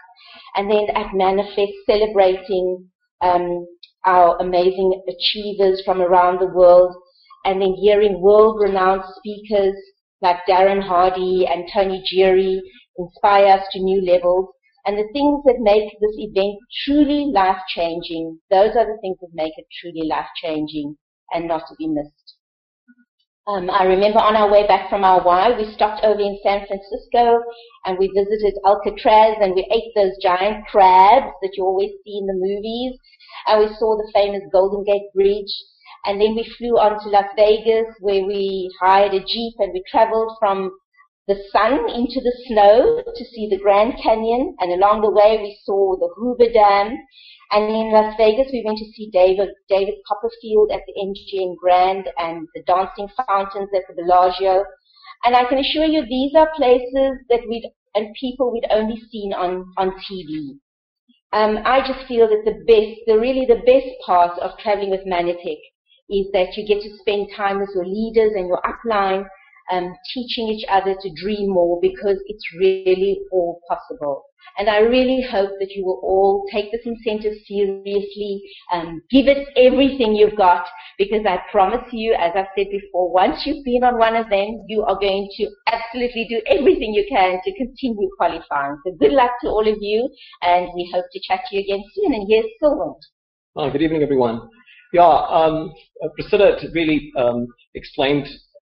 And 0.56 0.70
then 0.70 0.88
at 0.94 1.14
MannaFest, 1.14 1.72
celebrating 1.86 2.90
um, 3.22 3.66
our 4.06 4.38
amazing 4.42 5.02
achievers 5.08 5.82
from 5.86 6.02
around 6.02 6.40
the 6.40 6.48
world, 6.48 6.94
and 7.46 7.62
then 7.62 7.74
hearing 7.76 8.20
world-renowned 8.22 9.04
speakers 9.16 9.76
like 10.22 10.38
Darren 10.48 10.82
Hardy 10.82 11.48
and 11.48 11.70
Tony 11.74 12.04
Jeary 12.12 12.60
inspire 12.98 13.48
us 13.58 13.66
to 13.72 13.80
new 13.80 14.02
levels. 14.02 14.50
And 14.86 14.98
the 14.98 15.08
things 15.14 15.42
that 15.46 15.60
make 15.60 15.92
this 16.02 16.16
event 16.18 16.60
truly 16.86 17.32
life-changing, 17.34 18.40
those 18.50 18.76
are 18.76 18.86
the 18.86 18.98
things 19.02 19.18
that 19.22 19.30
make 19.34 19.54
it 19.58 19.66
truly 19.82 20.08
life-changing 20.08 20.98
and 21.34 21.48
not 21.48 21.64
to 21.70 21.76
be 21.78 21.88
missed. 21.88 22.36
Um, 23.46 23.70
I 23.70 23.84
remember 23.84 24.20
on 24.20 24.38
our 24.38 24.50
way 24.50 24.66
back 24.68 24.90
from 24.90 25.04
Hawaii, 25.04 25.56
we 25.58 25.74
stopped 25.74 26.06
over 26.06 26.20
in 26.20 26.40
San 26.44 26.66
Francisco 26.66 27.44
and 27.84 27.98
we 28.00 28.08
visited 28.08 28.54
Alcatraz 28.66 29.36
and 29.42 29.54
we 29.54 29.68
ate 29.70 29.92
those 29.96 30.16
giant 30.22 30.66
crabs 30.68 31.32
that 31.42 31.52
you 31.58 31.66
always 31.66 31.92
see 32.06 32.20
in 32.20 32.26
the 32.26 32.40
movies. 32.40 32.98
And 33.48 33.60
we 33.60 33.76
saw 33.76 33.98
the 33.98 34.10
famous 34.14 34.44
Golden 34.54 34.86
Gate 34.86 35.12
Bridge. 35.14 35.52
And 36.06 36.22
then 36.22 36.36
we 36.36 36.50
flew 36.58 36.78
on 36.80 37.04
to 37.04 37.10
Las 37.10 37.28
Vegas 37.36 37.88
where 38.00 38.24
we 38.24 38.72
hired 38.80 39.14
a 39.14 39.20
Jeep 39.20 39.56
and 39.60 39.74
we 39.74 39.84
traveled 39.92 40.38
from 40.40 40.72
the 41.28 41.40
sun 41.52 41.90
into 41.90 42.20
the 42.20 42.36
snow 42.48 43.02
to 43.16 43.26
see 43.26 43.48
the 43.50 43.60
Grand 43.60 43.94
Canyon, 44.02 44.56
and 44.60 44.72
along 44.72 45.02
the 45.02 45.12
way 45.12 45.38
we 45.38 45.58
saw 45.64 45.96
the 45.96 46.10
Hoover 46.16 46.52
Dam. 46.52 46.98
And 47.52 47.70
in 47.70 47.92
Las 47.92 48.16
Vegas, 48.18 48.48
we 48.52 48.64
went 48.66 48.80
to 48.80 48.92
see 48.92 49.10
David, 49.14 49.50
David 49.70 49.96
Copperfield 50.08 50.72
at 50.72 50.82
the 50.88 50.94
MGM 51.00 51.56
Grand 51.58 52.10
and 52.18 52.48
the 52.56 52.64
dancing 52.64 53.08
fountains 53.28 53.70
at 53.76 53.84
the 53.88 54.02
Bellagio. 54.02 54.66
And 55.24 55.36
I 55.36 55.46
can 55.46 55.60
assure 55.60 55.86
you, 55.86 56.04
these 56.06 56.36
are 56.36 56.50
places 56.56 57.24
that 57.30 57.42
we'd 57.48 57.72
and 57.96 58.14
people 58.20 58.52
we'd 58.52 58.68
only 58.72 59.02
seen 59.12 59.34
on 59.34 59.72
on 59.78 59.92
TV. 59.92 60.58
Um, 61.32 61.60
I 61.66 61.80
just 61.80 62.08
feel 62.08 62.28
that 62.28 62.44
the 62.44 62.64
best, 62.66 63.00
the 63.08 63.20
really 63.20 63.46
the 63.46 63.62
best 63.66 63.88
part 64.06 64.38
of 64.40 64.58
traveling 64.60 64.90
with 64.90 65.06
Mannatech 65.06 65.62
is 66.10 66.28
that 66.34 66.58
you 66.58 66.68
get 66.68 66.82
to 66.82 66.98
spend 67.00 67.30
time 67.36 67.60
with 67.60 67.70
your 67.74 67.86
leaders 67.86 68.34
and 68.36 68.48
your 68.48 68.62
upline 68.62 69.26
um, 69.72 69.94
teaching 70.14 70.48
each 70.48 70.66
other 70.70 70.96
to 71.00 71.10
dream 71.16 71.50
more 71.50 71.80
because 71.82 72.18
it's 72.28 72.44
really 72.60 73.22
all 73.32 73.62
possible. 73.68 74.26
And 74.58 74.70
I 74.70 74.80
really 74.80 75.26
hope 75.32 75.52
that 75.60 75.72
you 75.72 75.84
will 75.84 76.00
all 76.04 76.46
take 76.52 76.72
this 76.72 76.82
incentive 76.86 77.34
seriously, 77.48 78.42
um, 78.72 79.02
give 79.10 79.28
it 79.28 79.48
everything 79.56 80.16
you've 80.16 80.36
got, 80.36 80.66
because 80.98 81.26
I 81.26 81.40
promise 81.52 81.88
you, 81.92 82.14
as 82.14 82.34
I've 82.36 82.54
said 82.56 82.68
before, 82.70 83.12
once 83.12 83.44
you've 83.46 83.64
been 83.66 83.84
on 83.84 83.98
one 83.98 84.16
of 84.16 84.30
them, 84.30 84.64
you 84.68 84.84
are 84.84 85.00
going 85.00 85.28
to 85.38 85.50
absolutely 85.72 86.28
do 86.30 86.42
everything 86.46 86.94
you 86.94 87.06
can 87.10 87.40
to 87.44 87.58
continue 87.58 88.10
qualifying. 88.18 88.78
So 88.86 88.94
good 89.00 89.14
luck 89.14 89.32
to 89.42 89.48
all 89.48 89.68
of 89.68 89.78
you, 89.80 90.10
and 90.44 90.68
we 90.76 90.92
hope 90.94 91.06
to 91.12 91.20
chat 91.24 91.40
to 91.50 91.56
you 91.56 91.62
again 91.64 91.84
soon. 91.96 92.14
And 92.14 92.28
here's 92.30 92.46
Selwyn. 92.60 92.94
Oh, 93.56 93.72
good 93.72 93.82
evening, 93.82 94.04
everyone. 94.04 94.50
Yeah, 94.92 95.08
um, 95.08 95.74
Priscilla 96.16 96.58
really 96.74 97.12
um, 97.18 97.48
explained 97.74 98.28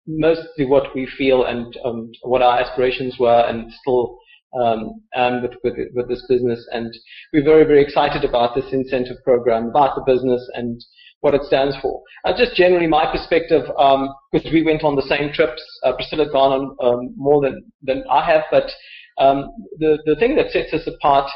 mostly 0.06 0.66
what 0.66 0.94
we 0.94 1.08
feel 1.18 1.44
and 1.44 1.76
um, 1.84 2.10
what 2.22 2.42
our 2.42 2.60
aspirations 2.60 3.16
were 3.18 3.44
and 3.48 3.72
still 3.80 4.18
um, 4.58 5.02
with, 5.42 5.52
with, 5.62 5.74
with, 5.94 6.08
this 6.08 6.24
business. 6.28 6.66
And 6.72 6.92
we're 7.32 7.44
very, 7.44 7.64
very 7.64 7.82
excited 7.82 8.24
about 8.24 8.54
this 8.54 8.72
incentive 8.72 9.16
program, 9.24 9.66
about 9.66 9.96
the 9.96 10.02
business 10.06 10.48
and 10.54 10.82
what 11.20 11.34
it 11.34 11.42
stands 11.42 11.76
for. 11.82 12.02
Uh, 12.24 12.32
just 12.36 12.54
generally 12.54 12.86
my 12.86 13.10
perspective, 13.10 13.62
because 13.66 14.46
um, 14.46 14.52
we 14.52 14.62
went 14.62 14.84
on 14.84 14.96
the 14.96 15.02
same 15.02 15.32
trips, 15.32 15.62
uh, 15.82 15.92
Priscilla's 15.92 16.30
gone 16.32 16.52
on 16.52 16.76
um, 16.80 17.14
more 17.16 17.42
than, 17.42 17.64
than 17.82 18.04
I 18.10 18.24
have, 18.24 18.44
but 18.50 18.70
um, 19.18 19.50
the, 19.78 19.98
the 20.06 20.16
thing 20.16 20.36
that 20.36 20.50
sets 20.50 20.72
us 20.72 20.86
apart 20.86 21.30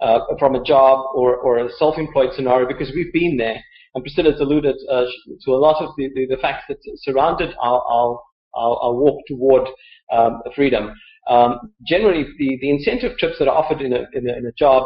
uh, 0.00 0.20
from 0.38 0.54
a 0.54 0.62
job 0.62 1.04
or, 1.14 1.36
or 1.36 1.58
a 1.58 1.70
self-employed 1.78 2.30
scenario, 2.34 2.68
because 2.68 2.92
we've 2.94 3.12
been 3.12 3.36
there, 3.36 3.62
and 3.94 4.04
Priscilla's 4.04 4.40
alluded 4.40 4.76
uh, 4.90 5.04
to 5.44 5.50
a 5.52 5.56
lot 5.56 5.82
of 5.82 5.90
the, 5.96 6.08
the, 6.14 6.26
the, 6.26 6.36
facts 6.36 6.64
that 6.68 6.78
surrounded 6.96 7.54
our, 7.60 7.82
our, 7.82 8.20
our, 8.54 8.76
our 8.82 8.94
walk 8.94 9.20
toward 9.26 9.68
um, 10.12 10.42
freedom. 10.54 10.92
Um, 11.28 11.72
generally, 11.86 12.24
the, 12.38 12.58
the 12.60 12.70
incentive 12.70 13.18
trips 13.18 13.38
that 13.38 13.48
are 13.48 13.56
offered 13.56 13.82
in 13.82 13.92
a, 13.92 14.06
in 14.14 14.28
a, 14.28 14.36
in 14.36 14.46
a 14.46 14.52
job, 14.52 14.84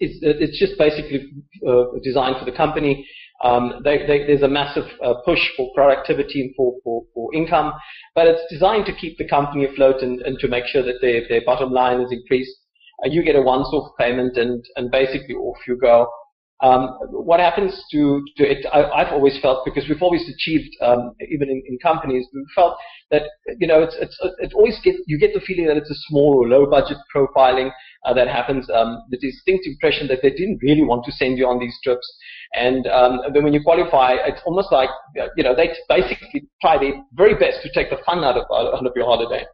is, 0.00 0.18
it's 0.22 0.58
just 0.58 0.78
basically 0.78 1.30
uh, 1.66 1.84
designed 2.02 2.36
for 2.38 2.44
the 2.44 2.56
company. 2.56 3.06
Um, 3.44 3.80
they, 3.84 3.98
they, 4.06 4.26
there's 4.26 4.42
a 4.42 4.48
massive 4.48 4.84
uh, 5.02 5.14
push 5.24 5.40
for 5.56 5.70
productivity 5.74 6.40
and 6.40 6.54
for, 6.56 6.74
for, 6.84 7.04
for, 7.14 7.34
income, 7.34 7.72
but 8.14 8.26
it's 8.26 8.42
designed 8.50 8.86
to 8.86 8.94
keep 8.94 9.16
the 9.18 9.28
company 9.28 9.64
afloat 9.64 10.02
and, 10.02 10.20
and 10.22 10.38
to 10.40 10.48
make 10.48 10.64
sure 10.66 10.82
that 10.82 10.96
their, 11.00 11.22
their 11.28 11.42
bottom 11.44 11.70
line 11.70 12.00
is 12.00 12.12
increased. 12.12 12.54
Uh, 13.04 13.08
you 13.08 13.22
get 13.22 13.36
a 13.36 13.40
once-off 13.40 13.92
payment 13.98 14.36
and, 14.36 14.62
and 14.76 14.90
basically 14.90 15.34
off 15.34 15.56
you 15.66 15.78
go. 15.80 16.06
Um, 16.62 16.98
what 17.10 17.40
happens 17.40 17.72
to, 17.90 18.22
to 18.36 18.44
it, 18.44 18.66
I, 18.70 19.04
have 19.04 19.14
always 19.14 19.38
felt, 19.40 19.64
because 19.64 19.88
we've 19.88 20.02
always 20.02 20.28
achieved, 20.28 20.76
um, 20.82 21.12
even 21.30 21.48
in, 21.48 21.62
in, 21.66 21.78
companies, 21.78 22.26
we've 22.34 22.44
felt 22.54 22.76
that, 23.10 23.22
you 23.58 23.66
know, 23.66 23.82
it's, 23.82 23.96
it's, 23.98 24.18
it 24.38 24.52
always 24.52 24.78
get, 24.84 24.96
you 25.06 25.18
get 25.18 25.32
the 25.32 25.40
feeling 25.40 25.66
that 25.68 25.78
it's 25.78 25.90
a 25.90 25.94
small 26.08 26.34
or 26.36 26.48
low 26.48 26.68
budget 26.68 26.98
profiling 27.14 27.70
uh, 28.04 28.12
that 28.12 28.28
happens, 28.28 28.68
um, 28.68 29.02
the 29.08 29.16
distinct 29.16 29.66
impression 29.66 30.06
that 30.08 30.18
they 30.22 30.30
didn't 30.30 30.58
really 30.62 30.84
want 30.84 31.02
to 31.06 31.12
send 31.12 31.38
you 31.38 31.46
on 31.46 31.58
these 31.58 31.76
trips. 31.82 32.06
And 32.52 32.86
um, 32.88 33.20
then 33.32 33.42
when 33.42 33.54
you 33.54 33.62
qualify, 33.62 34.16
it's 34.26 34.42
almost 34.44 34.70
like, 34.70 34.90
you 35.36 35.42
know, 35.42 35.56
they 35.56 35.70
basically 35.88 36.46
try 36.60 36.76
their 36.76 37.02
very 37.14 37.34
best 37.34 37.62
to 37.62 37.72
take 37.72 37.88
the 37.88 38.02
fun 38.04 38.22
out 38.22 38.36
of, 38.36 38.44
out 38.50 38.86
of 38.86 38.92
your 38.94 39.06
holiday. 39.06 39.46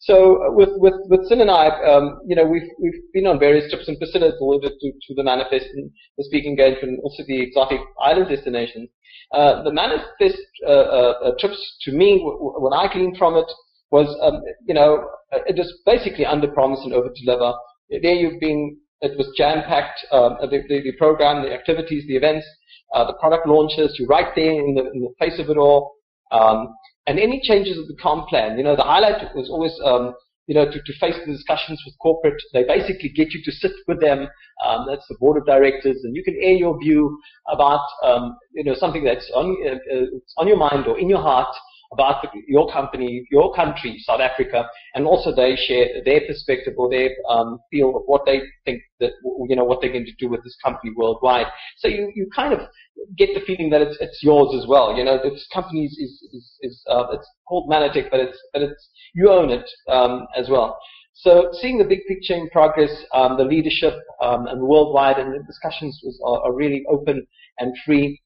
So 0.00 0.42
uh, 0.42 0.52
with 0.52 0.70
with 0.76 0.94
with 1.08 1.28
Sin 1.28 1.42
and 1.42 1.50
I, 1.50 1.68
um, 1.84 2.20
you 2.26 2.34
know, 2.34 2.46
we've 2.46 2.68
we've 2.82 3.02
been 3.12 3.26
on 3.26 3.38
various 3.38 3.70
trips 3.70 3.86
and 3.86 3.98
Priscilla 3.98 4.32
alluded 4.40 4.72
to, 4.80 4.92
to 4.92 5.14
the 5.14 5.22
MannaFest 5.22 5.68
and 5.74 5.90
the 6.16 6.24
speaking 6.24 6.52
engagement, 6.52 6.94
and 6.94 7.00
also 7.00 7.22
the 7.26 7.40
exotic 7.42 7.80
island 8.00 8.30
destinations. 8.30 8.88
Uh, 9.32 9.62
the 9.62 9.70
MannaFest 9.70 10.40
uh, 10.66 10.70
uh, 10.70 11.14
uh 11.24 11.32
trips 11.38 11.76
to 11.82 11.92
me, 11.92 12.20
what 12.24 12.72
I 12.72 12.90
gleaned 12.92 13.18
from 13.18 13.36
it 13.36 13.46
was, 13.90 14.08
um, 14.22 14.40
you 14.66 14.74
know, 14.74 15.06
it 15.32 15.56
was 15.56 15.72
basically 15.84 16.24
under 16.24 16.48
promise 16.48 16.80
and 16.82 16.94
over 16.94 17.10
deliver. 17.14 17.52
There 17.90 18.14
you've 18.14 18.40
been, 18.40 18.78
it 19.02 19.18
was 19.18 19.32
jam 19.36 19.62
packed. 19.66 20.00
Um, 20.12 20.36
the, 20.40 20.62
the, 20.68 20.82
the, 20.82 20.92
program, 20.96 21.42
the 21.42 21.52
activities, 21.52 22.04
the 22.06 22.16
events, 22.16 22.46
uh, 22.94 23.04
the 23.04 23.14
product 23.14 23.46
launches. 23.46 23.96
You're 23.98 24.08
right 24.08 24.32
there 24.34 24.52
in 24.52 24.74
the 24.74 24.90
in 24.92 25.00
the 25.00 25.12
face 25.18 25.38
of 25.38 25.50
it 25.50 25.58
all. 25.58 25.92
Um, 26.30 26.68
and 27.10 27.18
any 27.18 27.40
changes 27.42 27.76
of 27.76 27.88
the 27.88 27.96
comp 28.00 28.28
plan. 28.28 28.56
You 28.56 28.62
know, 28.62 28.76
the 28.76 28.84
highlight 28.84 29.34
was 29.34 29.50
always, 29.50 29.74
um, 29.84 30.14
you 30.46 30.54
know, 30.54 30.64
to, 30.64 30.78
to, 30.80 30.98
face 31.00 31.16
the 31.26 31.32
discussions 31.32 31.82
with 31.84 31.98
corporate. 32.00 32.40
They 32.52 32.62
basically 32.62 33.08
get 33.08 33.32
you 33.32 33.42
to 33.44 33.50
sit 33.50 33.72
with 33.88 34.00
them. 34.00 34.28
Um, 34.64 34.86
that's 34.88 35.06
the 35.08 35.16
board 35.18 35.36
of 35.36 35.44
directors, 35.44 35.98
and 36.04 36.14
you 36.14 36.22
can 36.22 36.38
air 36.40 36.54
your 36.54 36.78
view 36.78 37.18
about, 37.48 37.80
um, 38.04 38.38
you 38.52 38.62
know, 38.62 38.74
something 38.74 39.02
that's 39.02 39.28
on, 39.34 39.56
uh, 39.66 39.96
uh, 39.96 40.06
on 40.38 40.46
your 40.46 40.56
mind 40.56 40.86
or 40.86 41.00
in 41.00 41.08
your 41.08 41.20
heart 41.20 41.52
about 41.92 42.22
the, 42.22 42.28
your 42.46 42.70
company, 42.72 43.26
your 43.30 43.52
country, 43.54 43.96
South 44.00 44.20
Africa, 44.20 44.68
and 44.94 45.06
also 45.06 45.34
they 45.34 45.56
share 45.56 45.86
their 46.04 46.20
perspective 46.26 46.74
or 46.76 46.88
their 46.88 47.10
um, 47.28 47.58
feel 47.70 47.96
of 47.96 48.02
what 48.06 48.22
they 48.26 48.40
think 48.64 48.82
that 49.00 49.12
you 49.48 49.56
know 49.56 49.64
what 49.64 49.80
they're 49.80 49.92
going 49.92 50.06
to 50.06 50.14
do 50.18 50.28
with 50.28 50.42
this 50.44 50.56
company 50.62 50.92
worldwide. 50.96 51.46
So 51.78 51.88
you, 51.88 52.12
you 52.14 52.28
kind 52.34 52.52
of 52.52 52.60
get 53.16 53.30
the 53.34 53.40
feeling 53.40 53.70
that 53.70 53.82
it's 53.82 53.96
it's 54.00 54.22
yours 54.22 54.54
as 54.60 54.68
well. 54.68 54.96
You 54.96 55.04
know, 55.04 55.18
this 55.22 55.46
company 55.52 55.86
is 55.86 55.98
is, 55.98 56.58
is 56.62 56.82
uh, 56.88 57.06
it's 57.12 57.28
called 57.48 57.68
Mannatech, 57.68 58.10
but 58.10 58.20
it's 58.20 58.38
but 58.52 58.62
it's 58.62 58.88
you 59.14 59.30
own 59.30 59.50
it 59.50 59.68
um, 59.88 60.26
as 60.36 60.48
well. 60.48 60.78
So 61.14 61.50
seeing 61.60 61.76
the 61.76 61.84
big 61.84 62.06
picture 62.06 62.34
in 62.34 62.48
progress, 62.50 62.90
um, 63.12 63.36
the 63.36 63.44
leadership 63.44 63.94
um, 64.22 64.46
and 64.46 64.62
worldwide, 64.62 65.18
and 65.18 65.34
the 65.34 65.44
discussions 65.44 66.00
was, 66.02 66.18
are, 66.24 66.48
are 66.48 66.54
really 66.54 66.84
open 66.88 67.26
and 67.58 67.76
free. 67.84 68.20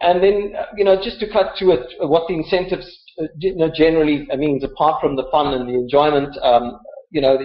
And 0.00 0.22
then, 0.22 0.54
uh, 0.58 0.66
you 0.74 0.84
know, 0.84 0.96
just 1.02 1.20
to 1.20 1.30
cut 1.30 1.56
to 1.58 1.72
it, 1.72 1.86
what 2.00 2.26
the 2.28 2.34
incentives 2.34 2.99
you 3.38 3.56
know, 3.56 3.70
generally 3.74 4.26
means, 4.36 4.64
apart 4.64 5.00
from 5.00 5.16
the 5.16 5.28
fun 5.30 5.54
and 5.54 5.68
the 5.68 5.74
enjoyment, 5.74 6.36
um, 6.42 6.78
you 7.10 7.20
know, 7.20 7.38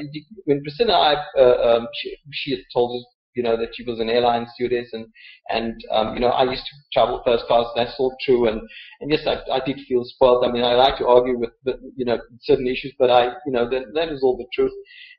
when 0.46 0.62
Priscilla 0.62 0.94
and 0.94 1.18
I, 1.18 1.42
uh, 1.42 1.78
um, 1.78 1.88
she, 1.96 2.16
she 2.32 2.52
had 2.52 2.60
told 2.74 3.00
us, 3.00 3.06
you 3.36 3.44
know, 3.44 3.58
that 3.58 3.70
she 3.74 3.84
was 3.84 4.00
an 4.00 4.10
airline 4.10 4.48
stewardess 4.54 4.90
and, 4.94 5.08
and, 5.50 5.74
um, 5.92 6.14
you 6.14 6.22
know, 6.22 6.30
I 6.30 6.44
used 6.44 6.64
to 6.64 6.72
travel 6.94 7.22
first 7.26 7.46
class, 7.48 7.66
that's 7.76 7.96
all 8.00 8.16
true. 8.26 8.48
And, 8.48 8.62
and 9.02 9.12
yes, 9.12 9.28
I, 9.28 9.42
I 9.52 9.60
did 9.66 9.80
feel 9.88 10.04
spoiled. 10.06 10.46
I 10.46 10.52
mean, 10.52 10.64
I 10.64 10.76
like 10.76 10.98
to 11.00 11.08
argue 11.08 11.38
with, 11.38 11.50
you 11.98 12.06
know, 12.06 12.18
certain 12.42 12.68
issues, 12.68 12.94
but 12.98 13.10
I, 13.10 13.34
you 13.46 13.52
know, 13.52 13.70
that, 13.70 13.94
that 13.94 14.10
is 14.10 14.22
all 14.24 14.38
the 14.38 14.46
truth. 14.54 14.72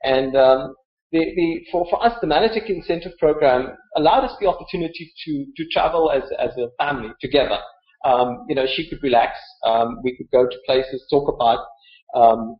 And, 0.02 0.36
um, 0.36 0.74
the, 1.12 1.20
the, 1.36 1.60
for, 1.70 1.86
for 1.90 2.04
us, 2.04 2.14
the 2.20 2.26
Mannatech 2.26 2.68
incentive 2.68 3.12
program 3.18 3.76
allowed 3.96 4.24
us 4.24 4.36
the 4.40 4.46
opportunity 4.46 5.12
to, 5.24 5.46
to 5.56 5.68
travel 5.70 6.10
as, 6.10 6.22
as 6.38 6.56
a 6.56 6.68
family 6.82 7.10
together. 7.20 7.58
Um, 8.04 8.46
you 8.48 8.54
know, 8.54 8.66
she 8.66 8.88
could 8.88 9.02
relax. 9.02 9.38
Um, 9.66 9.98
we 10.02 10.16
could 10.16 10.30
go 10.30 10.46
to 10.46 10.56
places, 10.66 11.04
talk 11.10 11.32
about, 11.32 11.66
um, 12.14 12.56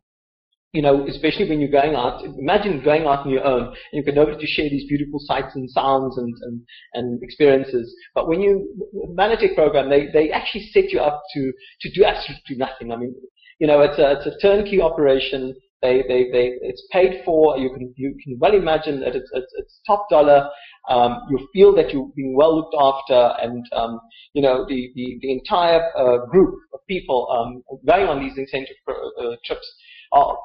you 0.73 0.81
know, 0.81 1.07
especially 1.07 1.47
when 1.49 1.59
you're 1.59 1.71
going 1.71 1.95
out. 1.95 2.23
Imagine 2.23 2.83
going 2.83 3.03
out 3.03 3.25
on 3.25 3.29
your 3.29 3.45
own. 3.45 3.67
And 3.67 3.75
you've 3.93 4.05
got 4.05 4.15
nobody 4.15 4.37
to 4.37 4.47
share 4.47 4.69
these 4.69 4.87
beautiful 4.87 5.19
sights 5.23 5.55
and 5.55 5.69
sounds 5.71 6.17
and, 6.17 6.33
and, 6.41 6.61
and 6.93 7.23
experiences. 7.23 7.95
But 8.13 8.27
when 8.27 8.41
you, 8.41 8.67
manage 9.09 9.41
a 9.41 9.55
program, 9.55 9.89
they, 9.89 10.07
they 10.13 10.31
actually 10.31 10.67
set 10.71 10.91
you 10.91 10.99
up 10.99 11.23
to, 11.33 11.53
to 11.81 11.91
do 11.93 12.03
absolutely 12.03 12.57
nothing. 12.57 12.91
I 12.91 12.97
mean, 12.97 13.15
you 13.59 13.65
know, 13.65 13.81
it's 13.81 13.97
a, 13.97 14.19
it's 14.19 14.27
a 14.27 14.39
turnkey 14.39 14.81
operation. 14.81 15.55
They, 15.81 16.03
they, 16.07 16.31
they, 16.31 16.57
it's 16.61 16.83
paid 16.91 17.21
for. 17.23 17.57
You 17.57 17.69
can, 17.69 17.93
you 17.97 18.17
can 18.23 18.37
well 18.39 18.55
imagine 18.55 18.99
that 19.01 19.15
it's, 19.15 19.29
it's, 19.33 19.53
it's 19.57 19.79
top 19.85 20.07
dollar. 20.09 20.49
Um, 20.89 21.21
you 21.29 21.47
feel 21.53 21.75
that 21.75 21.91
you're 21.91 22.09
being 22.15 22.35
well 22.35 22.55
looked 22.55 22.75
after, 22.79 23.35
and 23.43 23.63
um, 23.73 23.99
you 24.33 24.41
know 24.41 24.65
the 24.67 24.91
the, 24.95 25.19
the 25.21 25.31
entire 25.31 25.81
uh, 25.95 26.25
group 26.25 26.55
of 26.73 26.79
people 26.87 27.27
um, 27.29 27.77
going 27.85 28.07
on 28.07 28.23
these 28.23 28.37
incentive 28.37 28.75
uh, 28.89 29.35
trips 29.45 29.71
are 30.13 30.35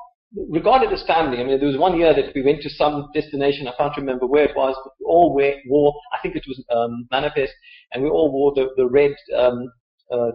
regarded 0.51 0.93
as 0.93 1.03
family. 1.07 1.39
I 1.39 1.45
mean, 1.45 1.59
there 1.59 1.69
was 1.69 1.79
one 1.79 1.99
year 1.99 2.15
that 2.15 2.35
we 2.35 2.43
went 2.43 2.63
to 2.63 2.71
some 2.71 3.09
destination. 3.15 3.69
I 3.69 3.73
can't 3.79 3.97
remember 3.97 4.27
where 4.27 4.45
it 4.45 4.57
was, 4.57 4.77
but 4.85 4.93
we 5.01 5.07
all 5.07 5.35
wore. 5.67 5.95
I 6.13 6.21
think 6.23 6.37
it 6.37 6.45
was 6.47 6.63
um, 6.75 7.09
MannaFest, 7.13 7.53
and 7.93 8.03
we 8.03 8.11
all 8.11 8.31
wore 8.31 8.53
the 8.55 8.69
the 8.77 8.87
red 8.87 9.15
um, 9.37 9.71
uh, 10.13 10.33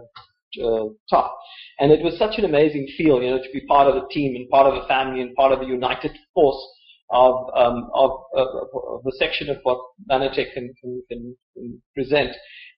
uh, 0.62 0.88
top. 1.08 1.36
And 1.80 1.92
it 1.92 2.02
was 2.02 2.18
such 2.18 2.38
an 2.38 2.44
amazing 2.44 2.88
feel, 2.96 3.22
you 3.22 3.30
know, 3.30 3.38
to 3.38 3.50
be 3.52 3.60
part 3.66 3.88
of 3.88 3.96
a 3.96 4.06
team 4.08 4.34
and 4.36 4.48
part 4.48 4.66
of 4.66 4.82
a 4.82 4.86
family 4.86 5.20
and 5.20 5.34
part 5.34 5.52
of 5.52 5.60
a 5.60 5.64
united 5.64 6.12
force 6.34 6.62
of 7.10 7.48
um, 7.56 7.88
of, 7.94 8.10
of, 8.34 8.48
of 8.74 9.02
the 9.04 9.12
section 9.18 9.48
of 9.48 9.58
what 9.62 9.78
Mannatech 10.10 10.52
can, 10.52 10.74
can, 10.80 11.02
can, 11.10 11.34
present. 11.94 12.30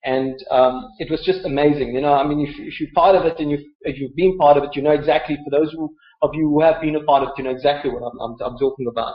And 0.03 0.35
um, 0.49 0.89
it 0.99 1.11
was 1.11 1.21
just 1.25 1.45
amazing. 1.45 1.93
You 1.93 2.01
know, 2.01 2.13
I 2.13 2.25
mean, 2.25 2.39
if, 2.41 2.55
if 2.57 2.79
you're 2.79 2.89
part 2.95 3.15
of 3.15 3.25
it 3.25 3.39
and 3.39 3.51
you've, 3.51 3.65
if 3.81 3.99
you've 3.99 4.15
been 4.15 4.37
part 4.37 4.57
of 4.57 4.63
it, 4.63 4.75
you 4.75 4.81
know 4.81 4.91
exactly. 4.91 5.37
For 5.43 5.51
those 5.51 5.71
who, 5.73 5.93
of 6.21 6.31
you 6.33 6.49
who 6.49 6.61
have 6.61 6.81
been 6.81 6.95
a 6.95 7.03
part 7.03 7.23
of 7.23 7.29
it, 7.29 7.35
you 7.37 7.43
know 7.43 7.51
exactly 7.51 7.91
what 7.91 8.01
I'm, 8.03 8.19
I'm, 8.19 8.35
I'm 8.41 8.57
talking 8.57 8.87
about. 8.89 9.13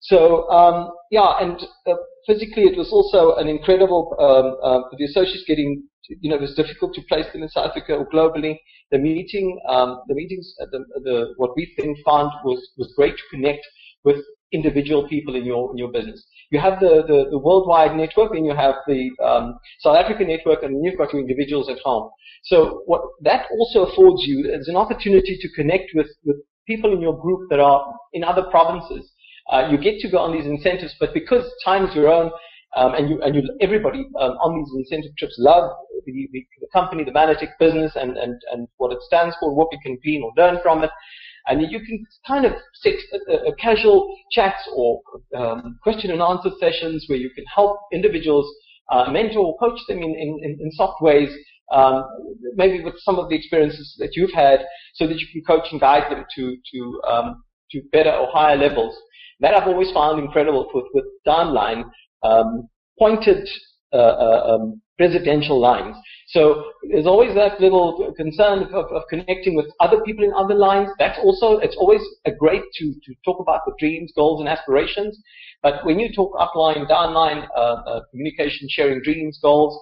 So 0.00 0.48
um, 0.50 0.90
yeah, 1.10 1.32
and 1.40 1.60
uh, 1.86 1.94
physically 2.26 2.64
it 2.64 2.76
was 2.76 2.90
also 2.92 3.36
an 3.36 3.48
incredible. 3.48 4.14
Um, 4.18 4.56
uh, 4.62 4.80
the 4.98 5.04
associates 5.04 5.44
getting, 5.46 5.82
you 6.20 6.30
know, 6.30 6.36
it 6.36 6.42
was 6.42 6.54
difficult 6.54 6.94
to 6.94 7.02
place 7.08 7.26
them 7.32 7.42
in 7.42 7.48
South 7.48 7.70
Africa 7.70 7.94
or 7.94 8.08
globally. 8.08 8.58
The 8.92 8.98
meeting, 8.98 9.58
um, 9.68 10.02
the 10.06 10.14
meetings, 10.14 10.54
uh, 10.60 10.66
the, 10.70 10.84
the, 11.02 11.34
what 11.38 11.50
we 11.56 11.74
then 11.76 11.96
found 12.04 12.30
was 12.44 12.60
was 12.76 12.92
great 12.96 13.16
to 13.16 13.22
connect 13.30 13.66
with 14.04 14.16
individual 14.52 15.08
people 15.08 15.34
in 15.34 15.44
your 15.44 15.70
in 15.72 15.78
your 15.78 15.90
business. 15.90 16.24
You 16.50 16.60
have 16.60 16.78
the, 16.78 17.02
the, 17.08 17.26
the 17.30 17.38
worldwide 17.38 17.96
network, 17.96 18.32
and 18.32 18.46
you 18.46 18.54
have 18.54 18.76
the 18.86 19.10
um, 19.24 19.58
South 19.80 19.96
African 19.96 20.28
network, 20.28 20.62
and 20.62 20.84
you've 20.84 20.98
got 20.98 21.12
your 21.12 21.22
individuals 21.22 21.68
at 21.68 21.78
home. 21.84 22.10
So 22.44 22.82
what 22.86 23.02
that 23.22 23.46
also 23.58 23.86
affords 23.86 24.22
you 24.24 24.48
is 24.48 24.68
an 24.68 24.76
opportunity 24.76 25.36
to 25.40 25.48
connect 25.56 25.90
with, 25.94 26.06
with 26.24 26.36
people 26.68 26.92
in 26.92 27.00
your 27.00 27.20
group 27.20 27.48
that 27.50 27.58
are 27.58 27.92
in 28.12 28.22
other 28.22 28.44
provinces. 28.50 29.10
Uh, 29.50 29.68
you 29.70 29.78
get 29.78 29.98
to 30.00 30.10
go 30.10 30.18
on 30.18 30.32
these 30.32 30.46
incentives, 30.46 30.94
but 30.98 31.14
because 31.14 31.44
time 31.64 31.86
is 31.86 31.94
your 31.94 32.08
own, 32.08 32.30
um, 32.76 32.94
and 32.94 33.08
you 33.08 33.22
and 33.22 33.34
you 33.34 33.42
everybody 33.60 34.00
um, 34.20 34.32
on 34.32 34.58
these 34.58 34.70
incentive 34.76 35.16
trips 35.16 35.36
love 35.38 35.70
the, 36.04 36.28
the, 36.32 36.46
the 36.60 36.66
company, 36.72 37.04
the 37.04 37.10
Mannatech 37.10 37.52
business, 37.58 37.92
and, 37.96 38.16
and, 38.16 38.40
and 38.52 38.68
what 38.76 38.92
it 38.92 38.98
stands 39.02 39.34
for, 39.40 39.54
what 39.54 39.68
we 39.70 39.78
can 39.82 39.98
glean 40.02 40.22
or 40.22 40.32
learn 40.36 40.58
from 40.62 40.84
it. 40.84 40.90
And 41.48 41.62
you 41.70 41.78
can 41.80 42.04
kind 42.26 42.44
of 42.44 42.52
set 42.74 42.94
a, 43.28 43.50
a 43.50 43.54
casual 43.56 44.16
chats 44.32 44.68
or 44.74 45.00
um, 45.36 45.78
question 45.82 46.10
and 46.10 46.20
answer 46.20 46.50
sessions 46.58 47.04
where 47.06 47.18
you 47.18 47.30
can 47.30 47.44
help 47.54 47.78
individuals 47.92 48.52
uh, 48.90 49.10
mentor, 49.10 49.40
or 49.40 49.58
coach 49.58 49.78
them 49.88 49.98
in, 49.98 50.10
in, 50.14 50.58
in 50.60 50.70
soft 50.72 51.00
ways, 51.00 51.30
um, 51.72 52.04
maybe 52.54 52.82
with 52.82 52.94
some 52.98 53.18
of 53.18 53.28
the 53.28 53.36
experiences 53.36 53.96
that 53.98 54.10
you've 54.14 54.32
had, 54.32 54.60
so 54.94 55.06
that 55.06 55.18
you 55.18 55.26
can 55.32 55.42
coach 55.42 55.68
and 55.70 55.80
guide 55.80 56.10
them 56.10 56.24
to 56.36 56.56
to 56.72 57.00
um, 57.08 57.42
to 57.70 57.82
better 57.92 58.10
or 58.10 58.28
higher 58.32 58.56
levels. 58.56 58.96
That 59.40 59.54
I've 59.54 59.68
always 59.68 59.90
found 59.92 60.18
incredible 60.18 60.70
with 60.72 60.86
with 60.94 61.04
downline 61.26 61.84
um, 62.22 62.68
pointed 62.98 63.48
uh, 63.92 63.96
uh, 63.96 64.54
um, 64.54 64.80
residential 64.98 65.60
lines. 65.60 65.96
So 66.28 66.72
there's 66.90 67.06
always 67.06 67.34
that 67.34 67.60
little 67.60 68.12
concern 68.16 68.64
of, 68.74 68.86
of, 68.86 69.02
connecting 69.08 69.54
with 69.54 69.66
other 69.78 70.00
people 70.00 70.24
in 70.24 70.32
other 70.32 70.54
lines. 70.54 70.88
That's 70.98 71.18
also, 71.22 71.58
it's 71.58 71.76
always 71.76 72.00
a 72.24 72.32
great 72.32 72.62
to, 72.74 72.94
to 73.04 73.14
talk 73.24 73.38
about 73.38 73.60
the 73.64 73.74
dreams, 73.78 74.12
goals, 74.16 74.40
and 74.40 74.48
aspirations. 74.48 75.18
But 75.62 75.84
when 75.84 76.00
you 76.00 76.12
talk 76.12 76.32
upline, 76.34 76.88
downline, 76.90 77.46
uh, 77.56 77.60
uh, 77.60 78.00
communication, 78.10 78.66
sharing 78.68 79.02
dreams, 79.02 79.38
goals, 79.40 79.78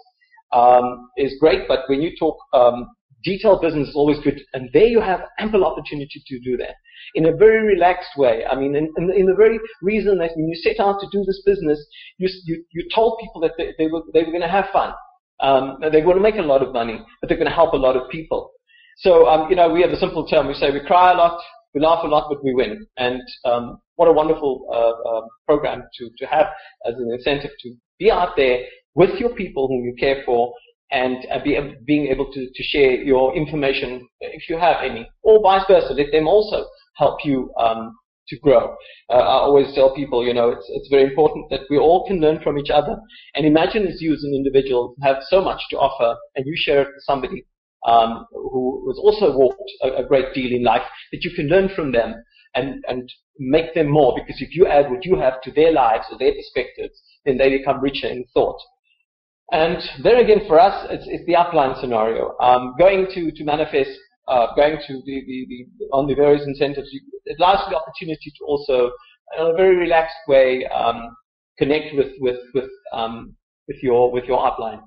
um, 0.53 1.09
is 1.17 1.35
great. 1.41 1.67
But 1.67 1.81
when 1.89 2.03
you 2.03 2.13
talk 2.19 2.37
um, 2.53 2.89
detailed 3.25 3.63
business 3.63 3.89
is 3.89 3.97
always 3.97 4.19
good. 4.21 4.41
And 4.53 4.71
there 4.73 4.87
you 4.87 5.01
have 5.01 5.23
ample 5.39 5.65
opportunity 5.65 6.23
to 6.27 6.39
do 6.41 6.57
that 6.59 6.75
in 7.15 7.27
a 7.27 7.37
very 7.37 7.67
relaxed 7.67 8.11
way. 8.17 8.45
I 8.51 8.55
mean, 8.55 8.77
in, 8.77 8.93
in, 8.97 9.11
in 9.11 9.27
the 9.27 9.35
very 9.35 9.59
reason 9.83 10.19
that 10.19 10.33
when 10.37 10.49
you 10.49 10.55
set 10.57 10.81
out 10.81 11.01
to 11.01 11.07
do 11.13 11.25
this 11.27 11.43
business, 11.45 11.85
you, 12.19 12.29
you, 12.45 12.65
you 12.73 12.89
told 12.95 13.19
people 13.21 13.41
that 13.43 13.53
they, 13.59 13.75
they 13.79 13.87
were, 13.87 14.03
they 14.13 14.21
were 14.21 14.31
going 14.31 14.43
to 14.43 14.49
have 14.49 14.67
fun. 14.73 14.93
Um, 15.41 15.79
they're 15.81 16.05
going 16.05 16.17
to 16.17 16.23
make 16.23 16.37
a 16.37 16.43
lot 16.43 16.63
of 16.63 16.73
money, 16.73 17.01
but 17.21 17.29
they're 17.29 17.39
going 17.39 17.49
to 17.49 17.55
help 17.55 17.73
a 17.73 17.77
lot 17.77 17.97
of 17.97 18.09
people. 18.11 18.53
So, 18.99 19.27
um, 19.27 19.51
you 19.51 19.57
know, 19.57 19.69
we 19.69 19.83
have 19.83 19.91
a 19.91 19.97
simple 19.97 20.27
term. 20.27 20.47
We 20.47 20.55
say 20.55 20.71
we 20.71 20.81
cry 20.87 21.13
a 21.13 21.17
lot, 21.17 21.41
we 21.75 21.81
laugh 21.81 22.05
a 22.05 22.07
lot, 22.07 22.29
but 22.29 22.43
we 22.45 22.55
win. 22.55 22.87
And 22.97 23.21
um, 23.45 23.79
what 23.97 24.09
a 24.09 24.13
wonderful 24.13 24.67
uh, 24.73 25.09
uh, 25.09 25.23
program 25.47 25.83
to, 25.99 26.11
to 26.19 26.27
have 26.27 26.47
as 26.87 26.95
an 26.95 27.11
incentive 27.13 27.51
to 27.63 27.75
be 27.99 28.11
out 28.11 28.37
there 28.37 28.61
with 28.95 29.19
your 29.19 29.31
people 29.31 29.67
whom 29.67 29.85
you 29.85 29.95
care 29.99 30.23
for 30.25 30.53
and 30.95 31.27
uh, 31.33 31.43
be, 31.43 31.59
being 31.85 32.07
able 32.07 32.33
to, 32.33 32.47
to 32.55 32.63
share 32.63 32.93
your 32.93 33.37
information 33.37 34.09
if 34.21 34.49
you 34.49 34.57
have 34.57 34.77
any, 34.81 35.11
or 35.23 35.43
vice 35.43 35.67
versa. 35.67 35.93
Let 35.93 36.13
them 36.13 36.29
also 36.29 36.67
help 36.97 37.19
you 37.25 37.53
um, 37.59 37.97
to 38.29 38.39
grow. 38.39 38.77
Uh, 39.11 39.15
I 39.15 39.39
always 39.41 39.75
tell 39.75 39.93
people, 39.93 40.25
you 40.25 40.33
know, 40.33 40.51
it's, 40.51 40.67
it's 40.69 40.89
very 40.89 41.03
important 41.03 41.51
that 41.51 41.63
we 41.69 41.79
all 41.79 42.07
can 42.07 42.21
learn 42.21 42.41
from 42.43 42.59
each 42.59 42.71
other. 42.71 42.97
And 43.35 43.45
imagine 43.45 43.89
as 43.89 44.01
you 44.01 44.15
as 44.15 44.23
an 44.23 44.35
individual 44.35 44.95
have 45.03 45.17
so 45.29 45.41
much 45.43 45.63
to 45.71 45.77
offer 45.79 46.17
and 46.37 46.47
you 46.47 46.55
share 46.57 46.83
it 46.83 46.89
with 46.95 47.03
somebody 47.05 47.45
um, 47.87 48.27
who 48.31 48.89
has 48.89 48.99
also 48.99 49.37
walked 49.37 49.71
a, 49.83 50.05
a, 50.05 50.07
great 50.07 50.33
deal 50.33 50.55
in 50.55 50.63
life, 50.63 50.87
that 51.13 51.23
you 51.23 51.33
can 51.37 51.49
learn 51.49 51.69
from 51.75 51.93
them 51.93 52.15
and, 52.55 52.83
and 52.89 53.13
make 53.39 53.75
them 53.75 53.91
more. 53.91 54.15
Because 54.15 54.41
if 54.41 54.55
you 54.55 54.67
add 54.67 54.91
what 54.91 55.05
you 55.05 55.19
have 55.19 55.43
to 55.43 55.51
their 55.51 55.73
lives 55.73 56.07
or 56.11 56.19
their 56.19 56.33
perspectives, 56.33 57.03
then 57.27 57.37
they 57.37 57.51
become 57.51 57.81
richer 57.81 58.07
in 58.07 58.25
thought. 58.33 58.59
And 59.53 59.79
there 60.03 60.19
again, 60.21 60.41
for 60.49 60.59
us, 60.59 60.87
it's, 60.91 61.05
it's 61.07 61.27
the 61.27 61.35
upline 61.35 61.79
scenario. 61.81 62.37
Um, 62.41 62.75
going 62.79 63.07
to, 63.15 63.31
to 63.31 63.45
MannaFest 63.45 63.95
uh, 64.29 64.55
going 64.57 64.79
to 64.87 65.03
the, 65.05 65.23
the, 65.27 65.47
the, 65.49 65.87
on 65.93 66.07
the 66.07 66.15
various 66.15 66.47
incentives, 66.47 66.89
it 67.25 67.37
allows 67.39 67.69
the 67.69 67.77
opportunity 67.77 68.33
to 68.39 68.45
also, 68.45 68.91
in 69.39 69.47
a 69.47 69.53
very 69.55 69.77
relaxed 69.77 70.17
way, 70.29 70.67
um, 70.67 71.15
connect 71.59 71.95
with 71.95 72.13
with 72.19 72.39
with 72.55 72.71
um, 72.93 73.35
with 73.69 73.77
your 73.83 74.11
with 74.11 74.25
your 74.25 74.39
upline. 74.39 74.81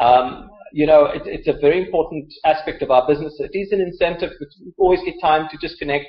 Um, 0.00 0.50
you 0.72 0.86
know, 0.86 1.06
it, 1.06 1.22
it's 1.24 1.48
a 1.48 1.58
very 1.60 1.86
important 1.86 2.32
aspect 2.44 2.82
of 2.82 2.90
our 2.90 3.06
business. 3.06 3.36
It 3.38 3.56
is 3.56 3.72
an 3.72 3.80
incentive, 3.80 4.32
but 4.38 4.48
we 4.62 4.72
always 4.78 5.00
get 5.04 5.14
time 5.20 5.48
to 5.50 5.58
just 5.58 5.78
connect, 5.78 6.06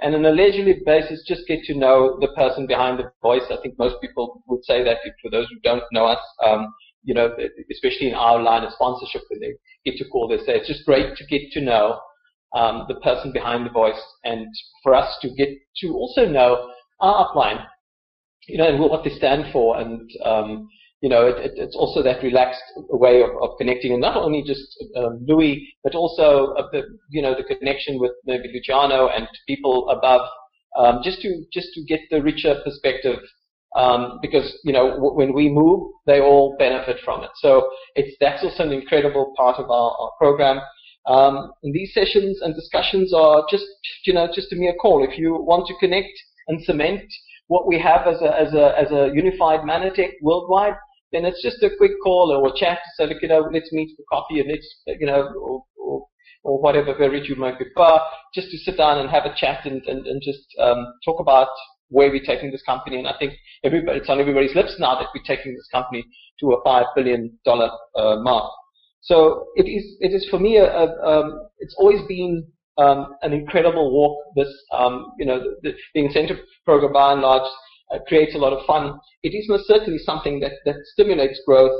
and 0.00 0.14
on 0.14 0.24
a 0.24 0.30
leisurely 0.30 0.82
basis, 0.86 1.24
just 1.26 1.46
get 1.48 1.64
to 1.64 1.74
know 1.74 2.18
the 2.20 2.28
person 2.36 2.66
behind 2.66 2.98
the 2.98 3.10
voice. 3.22 3.44
I 3.50 3.56
think 3.62 3.78
most 3.78 4.00
people 4.00 4.42
would 4.46 4.64
say 4.64 4.84
that. 4.84 4.98
For 5.22 5.30
those 5.30 5.48
who 5.48 5.58
don't 5.64 5.84
know 5.92 6.06
us, 6.06 6.20
um, 6.46 6.72
you 7.04 7.14
know, 7.14 7.34
especially 7.70 8.08
in 8.08 8.14
our 8.14 8.42
line 8.42 8.64
of 8.64 8.72
sponsorship, 8.72 9.22
when 9.28 9.40
they 9.40 9.54
get 9.84 9.98
to 9.98 10.08
call, 10.08 10.28
they 10.28 10.38
say 10.38 10.56
it's 10.56 10.68
just 10.68 10.84
great 10.84 11.16
to 11.16 11.26
get 11.26 11.42
to 11.52 11.60
know 11.60 12.00
um, 12.54 12.86
the 12.88 12.94
person 12.96 13.32
behind 13.32 13.66
the 13.66 13.70
voice, 13.70 14.00
and 14.24 14.46
for 14.82 14.94
us 14.94 15.16
to 15.22 15.28
get 15.34 15.48
to 15.78 15.88
also 15.88 16.26
know 16.26 16.70
our 17.00 17.28
upline, 17.28 17.64
you 18.48 18.58
know, 18.58 18.68
and 18.68 18.78
what 18.80 19.04
they 19.04 19.10
stand 19.10 19.52
for, 19.52 19.78
and 19.78 20.10
um, 20.24 20.68
you 21.00 21.10
know, 21.10 21.26
it, 21.26 21.36
it, 21.36 21.52
it's 21.56 21.76
also 21.76 22.02
that 22.02 22.22
relaxed 22.22 22.62
way 22.76 23.22
of, 23.22 23.30
of 23.42 23.58
connecting, 23.58 23.92
and 23.92 24.00
not 24.00 24.16
only 24.16 24.42
just 24.42 24.64
um, 24.96 25.24
Louis, 25.26 25.68
but 25.82 25.94
also 25.94 26.54
the, 26.72 26.82
you 27.10 27.20
know, 27.20 27.34
the 27.36 27.44
connection 27.44 27.98
with 28.00 28.12
maybe 28.24 28.50
Luciano 28.54 29.08
and 29.08 29.28
people 29.46 29.90
above, 29.90 30.26
um, 30.78 31.00
just 31.04 31.20
to 31.20 31.44
just 31.52 31.68
to 31.74 31.84
get 31.84 32.00
the 32.10 32.22
richer 32.22 32.60
perspective 32.64 33.18
um, 33.74 34.18
because 34.22 34.56
you 34.64 34.72
know 34.72 34.90
w- 34.90 35.14
when 35.14 35.32
we 35.32 35.48
move, 35.48 35.90
they 36.06 36.20
all 36.20 36.56
benefit 36.58 36.98
from 37.04 37.24
it. 37.24 37.30
So 37.36 37.70
it's 37.94 38.16
that's 38.20 38.42
also 38.44 38.64
an 38.64 38.72
incredible 38.72 39.32
part 39.36 39.58
of 39.58 39.70
our, 39.70 39.90
our 39.98 40.10
program. 40.18 40.60
Um, 41.06 41.52
these 41.62 41.92
sessions 41.92 42.40
and 42.40 42.54
discussions 42.54 43.12
are 43.12 43.44
just 43.50 43.64
you 44.04 44.14
know 44.14 44.28
just 44.32 44.52
a 44.52 44.56
mere 44.56 44.74
call. 44.74 45.04
If 45.04 45.18
you 45.18 45.34
want 45.34 45.66
to 45.68 45.74
connect 45.80 46.12
and 46.48 46.62
cement 46.64 47.02
what 47.48 47.66
we 47.66 47.78
have 47.78 48.06
as 48.06 48.20
a 48.22 48.40
as 48.40 48.54
a 48.54 48.78
as 48.78 48.90
a 48.90 49.10
unified 49.14 49.60
Mannatech 49.60 50.12
worldwide, 50.22 50.76
then 51.12 51.24
it's 51.24 51.42
just 51.42 51.62
a 51.62 51.70
quick 51.76 51.92
call 52.02 52.32
or 52.32 52.48
a 52.48 52.56
chat 52.56 52.78
to 52.78 52.90
say, 52.96 53.08
look, 53.08 53.22
you 53.22 53.28
know, 53.28 53.48
let's 53.52 53.72
meet 53.72 53.96
for 53.96 54.04
coffee 54.10 54.40
and 54.40 54.50
let's 54.50 54.66
you 54.86 55.06
know 55.06 55.32
or, 55.40 55.64
or 55.76 56.06
or 56.44 56.60
whatever 56.60 56.92
beverage 56.92 57.28
you 57.28 57.36
might 57.36 57.56
prefer, 57.56 57.98
just 58.34 58.50
to 58.50 58.58
sit 58.58 58.76
down 58.76 58.98
and 58.98 59.10
have 59.10 59.24
a 59.24 59.34
chat 59.34 59.64
and, 59.64 59.82
and, 59.86 60.06
and 60.06 60.22
just 60.22 60.44
um, 60.60 60.92
talk 61.04 61.18
about 61.18 61.48
where 61.88 62.10
we're 62.10 62.24
taking 62.24 62.50
this 62.50 62.62
company, 62.62 62.98
and 62.98 63.06
I 63.06 63.14
think 63.18 63.34
everybody, 63.62 63.98
it's 63.98 64.08
on 64.08 64.20
everybody's 64.20 64.54
lips 64.54 64.76
now 64.78 64.94
that 64.98 65.08
we're 65.14 65.22
taking 65.36 65.54
this 65.54 65.68
company 65.70 66.04
to 66.40 66.52
a 66.52 66.62
five 66.64 66.86
billion 66.94 67.38
dollar 67.44 67.70
uh, 67.96 68.16
mark. 68.16 68.50
So 69.00 69.48
it 69.54 69.68
is, 69.68 69.96
it 70.00 70.14
is 70.14 70.26
for 70.30 70.38
me, 70.38 70.56
a, 70.56 70.64
a, 70.64 71.06
um, 71.06 71.48
it's 71.58 71.74
always 71.78 72.00
been 72.08 72.46
um, 72.78 73.14
an 73.22 73.32
incredible 73.32 73.92
walk. 73.92 74.18
This, 74.34 74.48
um, 74.72 75.12
you 75.18 75.26
know, 75.26 75.40
the, 75.62 75.74
the, 75.94 76.04
incentive 76.04 76.38
program 76.64 76.92
by 76.92 77.12
and 77.12 77.20
large 77.20 77.48
uh, 77.92 77.98
creates 78.08 78.34
a 78.34 78.38
lot 78.38 78.52
of 78.52 78.64
fun. 78.66 78.98
It 79.22 79.30
is 79.30 79.48
most 79.48 79.66
certainly 79.66 79.98
something 79.98 80.40
that, 80.40 80.52
that 80.64 80.76
stimulates 80.94 81.40
growth. 81.46 81.78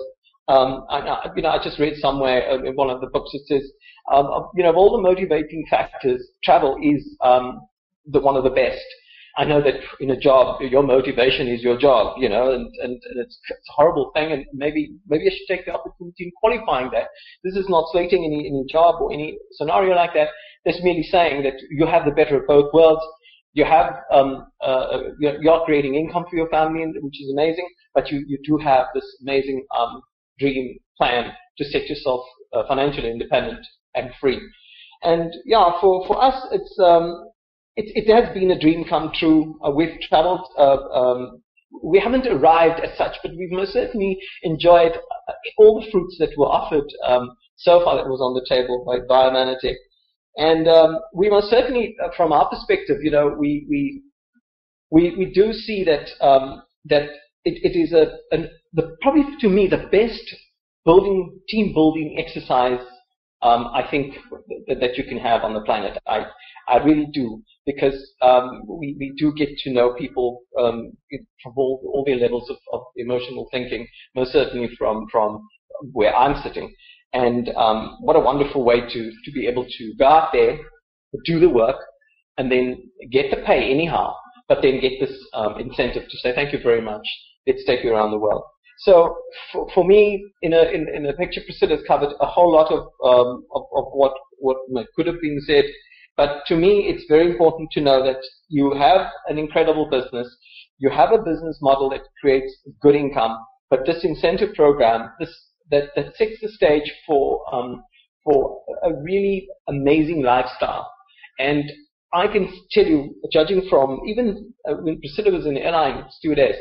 Um, 0.48 0.84
I, 0.90 1.30
you 1.34 1.42
know, 1.42 1.48
I 1.48 1.62
just 1.62 1.78
read 1.78 1.94
somewhere 1.96 2.48
uh, 2.50 2.62
in 2.62 2.74
one 2.74 2.90
of 2.90 3.00
the 3.00 3.06
books 3.06 3.30
it 3.32 3.46
says, 3.46 3.70
um, 4.12 4.50
you 4.54 4.62
know, 4.62 4.70
of 4.70 4.76
all 4.76 4.92
the 4.92 5.02
motivating 5.02 5.64
factors, 5.70 6.22
travel 6.42 6.76
is 6.82 7.16
um, 7.22 7.66
the 8.06 8.20
one 8.20 8.36
of 8.36 8.44
the 8.44 8.50
best. 8.50 8.84
I 9.36 9.44
know 9.44 9.60
that 9.60 9.74
in 9.98 10.10
a 10.10 10.18
job, 10.18 10.60
your 10.62 10.82
motivation 10.82 11.48
is 11.48 11.60
your 11.60 11.76
job, 11.76 12.16
you 12.18 12.28
know, 12.28 12.52
and, 12.52 12.66
and, 12.82 12.92
and 12.92 13.18
it's, 13.18 13.36
it's, 13.48 13.68
a 13.68 13.72
horrible 13.72 14.12
thing, 14.14 14.30
and 14.30 14.46
maybe 14.52 14.94
maybe 15.08 15.26
I 15.26 15.30
should 15.30 15.48
take 15.48 15.66
the 15.66 15.74
opportunity 15.74 16.24
in 16.24 16.32
qualifying 16.36 16.90
that. 16.92 17.08
This 17.42 17.56
is 17.56 17.68
not 17.68 17.86
slating 17.90 18.24
any, 18.24 18.46
any 18.46 18.64
job 18.70 19.00
or 19.00 19.12
any 19.12 19.36
scenario 19.52 19.96
like 19.96 20.14
that. 20.14 20.28
It's 20.64 20.82
merely 20.84 21.02
saying 21.02 21.42
that 21.42 21.54
you 21.68 21.84
have 21.86 22.04
the 22.04 22.12
better 22.12 22.40
of 22.40 22.46
both 22.46 22.72
worlds. 22.72 23.02
You 23.54 23.64
have, 23.64 23.96
um, 24.12 24.46
uh, 24.60 24.98
you're, 25.18 25.42
you're, 25.42 25.64
creating 25.64 25.94
income 25.94 26.24
for 26.30 26.36
your 26.36 26.48
family, 26.48 26.84
which 27.00 27.20
is 27.20 27.32
amazing, 27.32 27.68
but 27.92 28.10
you, 28.10 28.24
you 28.26 28.38
do 28.44 28.56
have 28.58 28.86
this 28.94 29.04
amazing 29.22 29.64
um, 29.76 30.00
dream 30.38 30.78
plan 30.96 31.32
to 31.58 31.64
set 31.64 31.88
yourself 31.88 32.24
uh, 32.52 32.64
financially 32.66 33.10
independent 33.10 33.64
and 33.94 34.10
free. 34.20 34.40
And 35.02 35.32
yeah, 35.44 35.70
for, 35.80 36.06
for 36.06 36.22
us, 36.22 36.46
it's, 36.50 36.78
um, 36.82 37.28
it, 37.76 38.06
it 38.06 38.14
has 38.14 38.32
been 38.34 38.50
a 38.50 38.60
dream 38.60 38.84
come 38.88 39.10
true. 39.14 39.58
Uh, 39.64 39.70
we've 39.70 40.00
traveled, 40.08 40.46
uh, 40.56 40.76
um, 40.92 41.42
we 41.82 41.98
haven't 41.98 42.26
arrived 42.26 42.80
as 42.80 42.96
such, 42.96 43.16
but 43.22 43.32
we've 43.36 43.50
most 43.50 43.72
certainly 43.72 44.18
enjoyed 44.42 44.92
uh, 45.28 45.32
all 45.58 45.80
the 45.80 45.90
fruits 45.90 46.16
that 46.18 46.30
were 46.36 46.46
offered 46.46 46.88
um, 47.04 47.36
so 47.56 47.82
far 47.84 47.96
that 47.96 48.08
was 48.08 48.20
on 48.20 48.34
the 48.34 48.46
table 48.48 48.84
by 48.86 48.98
Biomanatech. 49.00 49.74
And 50.36 50.68
um, 50.68 50.98
we 51.12 51.30
most 51.30 51.50
certainly, 51.50 51.96
uh, 52.02 52.08
from 52.16 52.32
our 52.32 52.48
perspective, 52.48 52.98
you 53.02 53.10
know, 53.10 53.34
we 53.38 53.66
we 53.68 54.02
we, 54.90 55.14
we 55.16 55.32
do 55.32 55.52
see 55.52 55.84
that 55.84 56.08
um, 56.20 56.62
that 56.86 57.04
it, 57.44 57.60
it 57.62 57.78
is 57.78 57.92
a 57.92 58.18
an, 58.34 58.50
the 58.72 58.96
probably 59.00 59.24
to 59.40 59.48
me 59.48 59.68
the 59.68 59.88
best 59.92 60.34
building 60.84 61.38
team 61.48 61.72
building 61.72 62.16
exercise 62.18 62.84
um, 63.44 63.68
I 63.72 63.86
think 63.90 64.16
that, 64.66 64.80
that 64.80 64.96
you 64.96 65.04
can 65.04 65.18
have 65.18 65.44
on 65.44 65.54
the 65.54 65.60
planet. 65.60 65.96
I 66.06 66.26
I 66.68 66.78
really 66.78 67.06
do 67.12 67.42
because 67.66 67.94
um, 68.22 68.62
we, 68.66 68.96
we 68.98 69.12
do 69.16 69.32
get 69.34 69.56
to 69.58 69.72
know 69.72 69.94
people 69.94 70.42
um, 70.58 70.92
from 71.42 71.52
all, 71.56 71.80
all 71.92 72.04
their 72.04 72.16
levels 72.16 72.48
of, 72.50 72.56
of, 72.72 72.82
emotional 72.96 73.48
thinking, 73.50 73.86
most 74.14 74.32
certainly 74.32 74.68
from, 74.78 75.06
from 75.10 75.46
where 75.92 76.14
I'm 76.14 76.42
sitting. 76.42 76.72
And 77.12 77.48
um, 77.56 77.98
what 78.00 78.16
a 78.16 78.20
wonderful 78.20 78.64
way 78.64 78.80
to, 78.80 79.12
to 79.24 79.32
be 79.32 79.46
able 79.46 79.64
to 79.64 79.94
go 79.98 80.06
out 80.06 80.30
there, 80.32 80.58
do 81.24 81.40
the 81.40 81.48
work, 81.48 81.76
and 82.36 82.50
then 82.50 82.90
get 83.10 83.30
the 83.30 83.42
pay 83.46 83.70
anyhow, 83.70 84.14
but 84.48 84.58
then 84.62 84.80
get 84.80 84.92
this 85.00 85.16
um, 85.32 85.58
incentive 85.58 86.08
to 86.08 86.18
say, 86.18 86.34
thank 86.34 86.52
you 86.52 86.58
very 86.62 86.80
much, 86.80 87.06
let's 87.46 87.64
take 87.66 87.84
you 87.84 87.94
around 87.94 88.10
the 88.10 88.18
world. 88.18 88.42
So 88.78 89.16
for, 89.52 89.68
for 89.74 89.84
me, 89.84 90.24
in 90.42 90.52
a, 90.52 90.62
in, 90.62 90.88
in 90.94 91.06
a 91.06 91.12
picture, 91.12 91.40
Priscilla's 91.44 91.82
covered 91.86 92.14
a 92.20 92.26
whole 92.26 92.52
lot 92.52 92.70
of, 92.72 92.80
um, 93.04 93.44
of, 93.54 93.62
of 93.76 93.84
what, 93.92 94.12
what 94.38 94.56
could 94.96 95.06
have 95.06 95.20
been 95.20 95.40
said 95.46 95.64
but 96.16 96.46
to 96.46 96.56
me, 96.56 96.86
it's 96.88 97.04
very 97.08 97.30
important 97.30 97.70
to 97.72 97.80
know 97.80 98.04
that 98.04 98.20
you 98.48 98.72
have 98.74 99.08
an 99.26 99.38
incredible 99.38 99.88
business. 99.90 100.28
You 100.78 100.90
have 100.90 101.12
a 101.12 101.18
business 101.18 101.58
model 101.60 101.90
that 101.90 102.02
creates 102.20 102.56
good 102.80 102.94
income, 102.94 103.36
but 103.70 103.84
this 103.84 104.04
incentive 104.04 104.54
program, 104.54 105.10
this, 105.18 105.30
that, 105.70 105.90
that 105.96 106.14
sets 106.16 106.40
the 106.40 106.48
stage 106.48 106.92
for, 107.06 107.42
um, 107.52 107.82
for 108.22 108.60
a 108.84 108.92
really 109.02 109.48
amazing 109.68 110.22
lifestyle. 110.22 110.90
And 111.38 111.64
I 112.12 112.28
can 112.28 112.48
tell 112.70 112.84
you, 112.84 113.16
judging 113.32 113.66
from 113.68 114.00
even 114.06 114.52
uh, 114.68 114.74
when 114.74 115.00
Priscilla 115.00 115.32
was 115.32 115.46
an 115.46 115.56
airline 115.56 116.04
stewardess, 116.10 116.56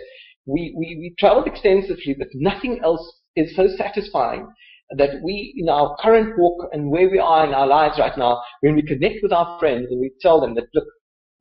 we, 0.45 0.73
we, 0.77 0.97
we 0.99 1.15
traveled 1.17 1.47
extensively, 1.47 2.15
but 2.17 2.27
nothing 2.34 2.79
else 2.84 3.21
is 3.36 3.56
so 3.56 3.67
satisfying 3.77 4.47
that 4.97 5.21
we, 5.23 5.53
in 5.58 5.69
our 5.69 5.95
current 6.01 6.38
walk 6.38 6.69
and 6.71 6.89
where 6.89 7.10
we 7.10 7.19
are 7.19 7.45
in 7.47 7.53
our 7.53 7.67
lives 7.67 7.97
right 7.97 8.17
now, 8.17 8.41
when 8.62 8.75
we 8.75 8.82
connect 8.82 9.23
with 9.23 9.32
our 9.32 9.58
friends 9.60 9.88
and 9.89 9.99
we 9.99 10.12
tell 10.21 10.39
them 10.41 10.56
that, 10.56 10.65
look, 10.73 10.86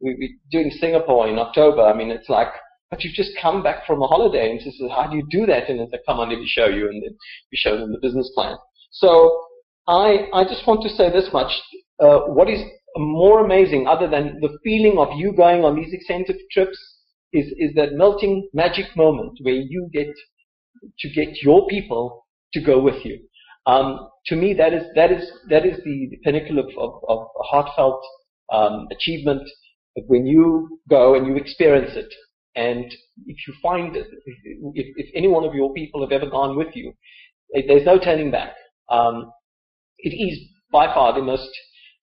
we, 0.01 0.15
we're 0.19 0.61
doing 0.61 0.71
Singapore 0.71 1.29
in 1.29 1.39
October, 1.39 1.83
I 1.83 1.95
mean, 1.95 2.11
it's 2.11 2.29
like, 2.29 2.49
but 2.91 3.03
you've 3.03 3.15
just 3.15 3.31
come 3.41 3.63
back 3.63 3.87
from 3.87 4.03
a 4.03 4.07
holiday 4.07 4.51
and 4.51 4.61
says, 4.61 4.75
how 4.95 5.09
do 5.09 5.17
you 5.17 5.27
do 5.31 5.47
that? 5.47 5.69
And 5.69 5.81
it's 5.81 5.93
like, 5.93 6.03
come 6.07 6.21
on, 6.21 6.29
let 6.29 6.39
me 6.39 6.47
show 6.47 6.67
you. 6.67 6.89
And 6.89 7.03
then 7.03 7.17
we 7.51 7.57
show 7.57 7.79
them 7.79 7.93
the 7.93 7.99
business 8.01 8.31
plan. 8.35 8.57
So 8.91 9.47
I, 9.89 10.29
I 10.35 10.45
just 10.45 10.67
want 10.67 10.83
to 10.83 10.91
say 10.91 11.11
this 11.11 11.31
much. 11.33 11.51
Uh, 11.99 12.21
what 12.21 12.51
is 12.51 12.61
more 12.97 13.45
amazing 13.45 13.87
other 13.87 14.09
than 14.09 14.39
the 14.41 14.59
feeling 14.63 14.99
of 14.99 15.09
you 15.17 15.33
going 15.33 15.65
on 15.65 15.77
these 15.77 15.93
extensive 15.95 16.37
trips 16.51 16.79
is, 17.33 17.47
is 17.57 17.75
that 17.75 17.93
melting 17.93 18.49
magic 18.53 18.87
moment 18.97 19.39
where 19.43 19.55
you 19.55 19.89
get 19.93 20.09
to 20.99 21.09
get 21.11 21.43
your 21.43 21.67
people 21.69 22.27
to 22.53 22.61
go 22.61 22.81
with 22.81 23.05
you. 23.05 23.21
Um, 23.67 24.09
to 24.27 24.37
me, 24.37 24.55
that 24.55 24.73
is 24.73 24.83
that 24.97 25.13
is 25.13 25.31
that 25.49 25.65
is 25.65 25.79
the, 25.85 26.09
the 26.11 26.17
pinnacle 26.25 26.59
of, 26.59 26.67
of, 26.77 27.01
of 27.09 27.27
heartfelt 27.51 28.03
um, 28.53 28.89
achievement. 28.91 29.49
When 30.07 30.27
you 30.27 30.81
go 30.89 31.15
and 31.15 31.27
you 31.27 31.37
experience 31.37 31.93
it, 31.95 32.13
and 32.57 32.85
if 33.27 33.37
you 33.47 33.55
find 33.63 33.95
if, 33.95 34.07
if 34.75 35.07
any 35.15 35.29
one 35.29 35.45
of 35.45 35.55
your 35.55 35.73
people 35.75 36.01
have 36.01 36.13
ever 36.13 36.29
gone 36.31 36.57
with 36.57 36.75
you, 36.75 36.93
there's 37.53 37.87
no 37.87 37.99
turning 37.99 38.31
back. 38.31 38.55
Um, 38.91 39.31
it 39.99 40.11
is 40.11 40.39
by 40.73 40.87
far 40.87 41.15
the 41.15 41.23
most 41.23 41.51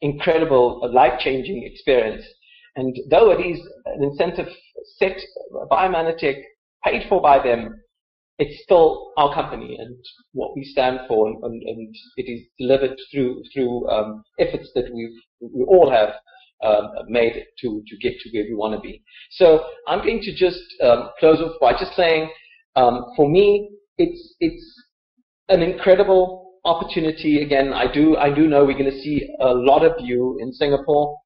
incredible, 0.02 0.90
life-changing 0.94 1.64
experience. 1.66 2.24
And 2.76 2.96
though 3.10 3.32
it 3.32 3.42
is 3.42 3.60
an 3.86 4.04
incentive 4.04 4.48
set 4.98 5.18
by 5.70 5.88
Mannatech, 5.88 6.42
paid 6.84 7.08
for 7.10 7.22
by 7.22 7.42
them, 7.44 7.82
it's 8.40 8.64
still 8.64 9.12
our 9.18 9.34
company 9.34 9.78
and 9.80 9.96
what 10.32 10.56
we 10.56 10.64
stand 10.64 11.02
for, 11.08 11.28
and, 11.28 11.44
and, 11.44 11.62
and 11.64 11.96
it 12.16 12.24
is 12.24 12.42
delivered 12.58 12.98
through 13.12 13.44
through 13.54 13.88
um, 13.90 14.24
efforts 14.40 14.70
that 14.76 14.86
we 14.94 15.22
we 15.42 15.64
all 15.66 15.92
have 15.92 16.14
um, 16.64 16.90
made 17.08 17.46
to 17.60 17.84
to 17.86 17.98
get 17.98 18.14
to 18.20 18.30
where 18.32 18.46
we 18.46 18.56
want 18.56 18.74
to 18.74 18.80
be. 18.80 19.04
So 19.32 19.66
I'm 19.88 20.00
going 20.00 20.22
to 20.22 20.34
just 20.34 20.62
um, 20.82 21.10
close 21.20 21.40
off 21.42 21.60
by 21.60 21.74
just 21.74 21.94
saying, 21.96 22.30
um, 22.78 23.06
for 23.18 23.30
me, 23.30 23.70
it's 23.98 24.36
it's 24.40 24.84
an 25.50 25.62
incredible 25.62 26.54
opportunity. 26.64 27.42
Again, 27.44 27.74
I 27.74 27.92
do 27.92 28.16
I 28.16 28.34
do 28.34 28.48
know 28.48 28.64
we're 28.64 28.78
going 28.78 28.92
to 28.92 29.02
see 29.02 29.30
a 29.42 29.54
lot 29.54 29.84
of 29.84 29.94
you 30.00 30.38
in 30.40 30.54
Singapore. 30.54 31.18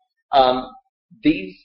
These 1.22 1.56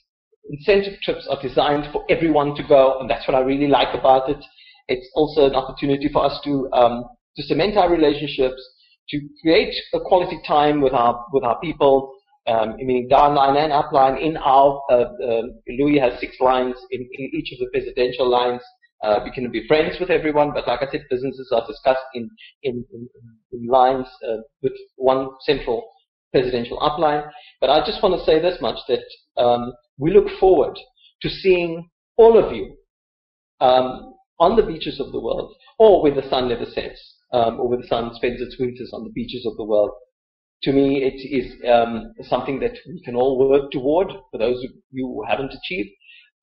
incentive 0.49 0.99
trips 1.01 1.27
are 1.29 1.41
designed 1.41 1.91
for 1.91 2.03
everyone 2.09 2.55
to 2.55 2.63
go, 2.63 2.99
and 2.99 3.09
that's 3.09 3.27
what 3.27 3.35
I 3.35 3.41
really 3.41 3.67
like 3.67 3.97
about 3.97 4.29
it. 4.29 4.43
It's 4.87 5.07
also 5.15 5.45
an 5.45 5.55
opportunity 5.55 6.09
for 6.11 6.25
us 6.25 6.39
to 6.43 6.69
um, 6.73 7.03
to 7.37 7.43
cement 7.43 7.77
our 7.77 7.89
relationships, 7.89 8.61
to 9.09 9.19
create 9.41 9.73
a 9.93 9.99
quality 9.99 10.39
time 10.47 10.81
with 10.81 10.93
our 10.93 11.23
with 11.31 11.43
our 11.43 11.59
people, 11.59 12.11
um, 12.47 12.75
meaning 12.77 13.07
downline 13.11 13.57
and 13.57 13.71
upline. 13.71 14.21
In 14.21 14.37
our 14.37 14.81
uh, 14.89 14.95
uh, 14.95 15.41
Louis 15.79 15.99
has 15.99 16.19
six 16.19 16.35
lines 16.39 16.75
in, 16.91 17.01
in 17.01 17.29
each 17.33 17.53
of 17.53 17.59
the 17.59 17.69
presidential 17.71 18.29
lines. 18.29 18.61
Uh, 19.01 19.19
we 19.23 19.31
can 19.31 19.49
be 19.49 19.65
friends 19.65 19.95
with 19.97 20.09
everyone, 20.09 20.51
but 20.53 20.67
like 20.67 20.81
I 20.81 20.91
said, 20.91 21.05
businesses 21.09 21.53
are 21.55 21.65
discussed 21.65 22.03
in 22.15 22.29
in, 22.63 22.83
in, 22.93 23.07
in 23.53 23.67
lines 23.67 24.07
uh, 24.27 24.37
with 24.61 24.73
one 24.97 25.29
central 25.41 25.89
presidential 26.31 26.77
upline. 26.79 27.29
But 27.61 27.69
I 27.69 27.85
just 27.85 28.03
want 28.03 28.19
to 28.19 28.25
say 28.25 28.41
this 28.41 28.59
much 28.61 28.77
that 28.87 29.03
um, 29.39 29.73
we 29.97 30.11
look 30.11 30.27
forward 30.39 30.77
to 31.21 31.29
seeing 31.29 31.89
all 32.17 32.37
of 32.37 32.53
you 32.55 32.75
um, 33.61 34.13
on 34.39 34.55
the 34.55 34.63
beaches 34.63 34.99
of 34.99 35.11
the 35.11 35.19
world, 35.19 35.53
or 35.77 36.01
where 36.01 36.13
the 36.13 36.29
sun 36.29 36.49
never 36.49 36.65
sets, 36.65 36.99
um, 37.33 37.59
or 37.59 37.69
where 37.69 37.81
the 37.81 37.87
sun 37.87 38.11
spends 38.15 38.41
its 38.41 38.57
winters 38.59 38.91
on 38.93 39.03
the 39.03 39.11
beaches 39.11 39.45
of 39.45 39.57
the 39.57 39.65
world. 39.65 39.91
To 40.63 40.73
me, 40.73 41.03
it 41.03 41.19
is 41.25 41.53
um, 41.69 42.13
something 42.23 42.59
that 42.59 42.75
we 42.87 43.01
can 43.03 43.15
all 43.15 43.49
work 43.49 43.71
toward 43.71 44.07
for 44.31 44.37
those 44.37 44.63
of 44.63 44.71
you 44.91 45.07
who 45.07 45.23
haven't 45.27 45.53
achieved. 45.53 45.89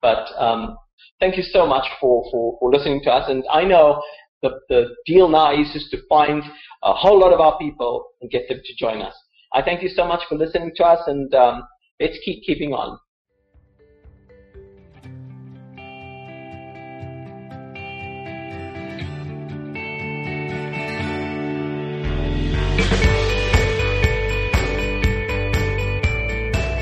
But 0.01 0.27
um, 0.37 0.77
thank 1.19 1.37
you 1.37 1.43
so 1.43 1.67
much 1.67 1.87
for, 1.99 2.23
for, 2.31 2.57
for 2.59 2.71
listening 2.71 3.01
to 3.03 3.11
us. 3.11 3.29
And 3.29 3.43
I 3.51 3.63
know 3.63 4.01
the, 4.41 4.51
the 4.69 4.95
deal 5.05 5.29
now 5.29 5.59
is 5.59 5.69
just 5.73 5.91
to 5.91 5.97
find 6.09 6.43
a 6.83 6.93
whole 6.93 7.19
lot 7.19 7.33
of 7.33 7.39
our 7.39 7.57
people 7.59 8.05
and 8.21 8.31
get 8.31 8.47
them 8.49 8.59
to 8.63 8.75
join 8.75 9.01
us. 9.01 9.15
I 9.53 9.61
thank 9.61 9.81
you 9.81 9.89
so 9.89 10.05
much 10.05 10.21
for 10.27 10.35
listening 10.35 10.71
to 10.75 10.83
us, 10.83 10.99
and 11.07 11.33
um, 11.33 11.63
let's 11.99 12.19
keep 12.23 12.43
keeping 12.43 12.73
on. 12.73 12.99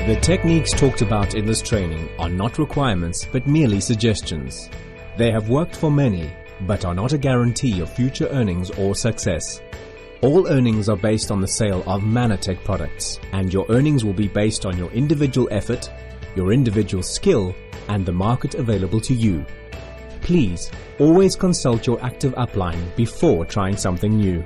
The 0.06 0.14
techniques 0.20 0.70
talked 0.70 1.02
about 1.02 1.34
in 1.34 1.46
this 1.46 1.60
training 1.60 2.08
are 2.20 2.28
not 2.28 2.58
requirements 2.58 3.26
but 3.32 3.48
merely 3.48 3.80
suggestions. 3.80 4.70
They 5.16 5.32
have 5.32 5.48
worked 5.48 5.74
for 5.74 5.90
many 5.90 6.30
but 6.60 6.84
are 6.84 6.94
not 6.94 7.12
a 7.12 7.18
guarantee 7.18 7.80
of 7.80 7.92
future 7.92 8.28
earnings 8.28 8.70
or 8.70 8.94
success. 8.94 9.60
All 10.22 10.48
earnings 10.48 10.88
are 10.88 10.96
based 10.96 11.30
on 11.30 11.42
the 11.42 11.48
sale 11.48 11.82
of 11.86 12.00
Mannatech 12.00 12.64
products 12.64 13.20
and 13.32 13.52
your 13.52 13.66
earnings 13.68 14.02
will 14.02 14.14
be 14.14 14.28
based 14.28 14.64
on 14.64 14.78
your 14.78 14.90
individual 14.92 15.46
effort, 15.50 15.90
your 16.34 16.52
individual 16.52 17.02
skill 17.02 17.54
and 17.88 18.06
the 18.06 18.12
market 18.12 18.54
available 18.54 19.00
to 19.02 19.12
you. 19.12 19.44
Please 20.22 20.70
always 20.98 21.36
consult 21.36 21.86
your 21.86 22.02
active 22.02 22.32
upline 22.34 22.96
before 22.96 23.44
trying 23.44 23.76
something 23.76 24.16
new. 24.16 24.42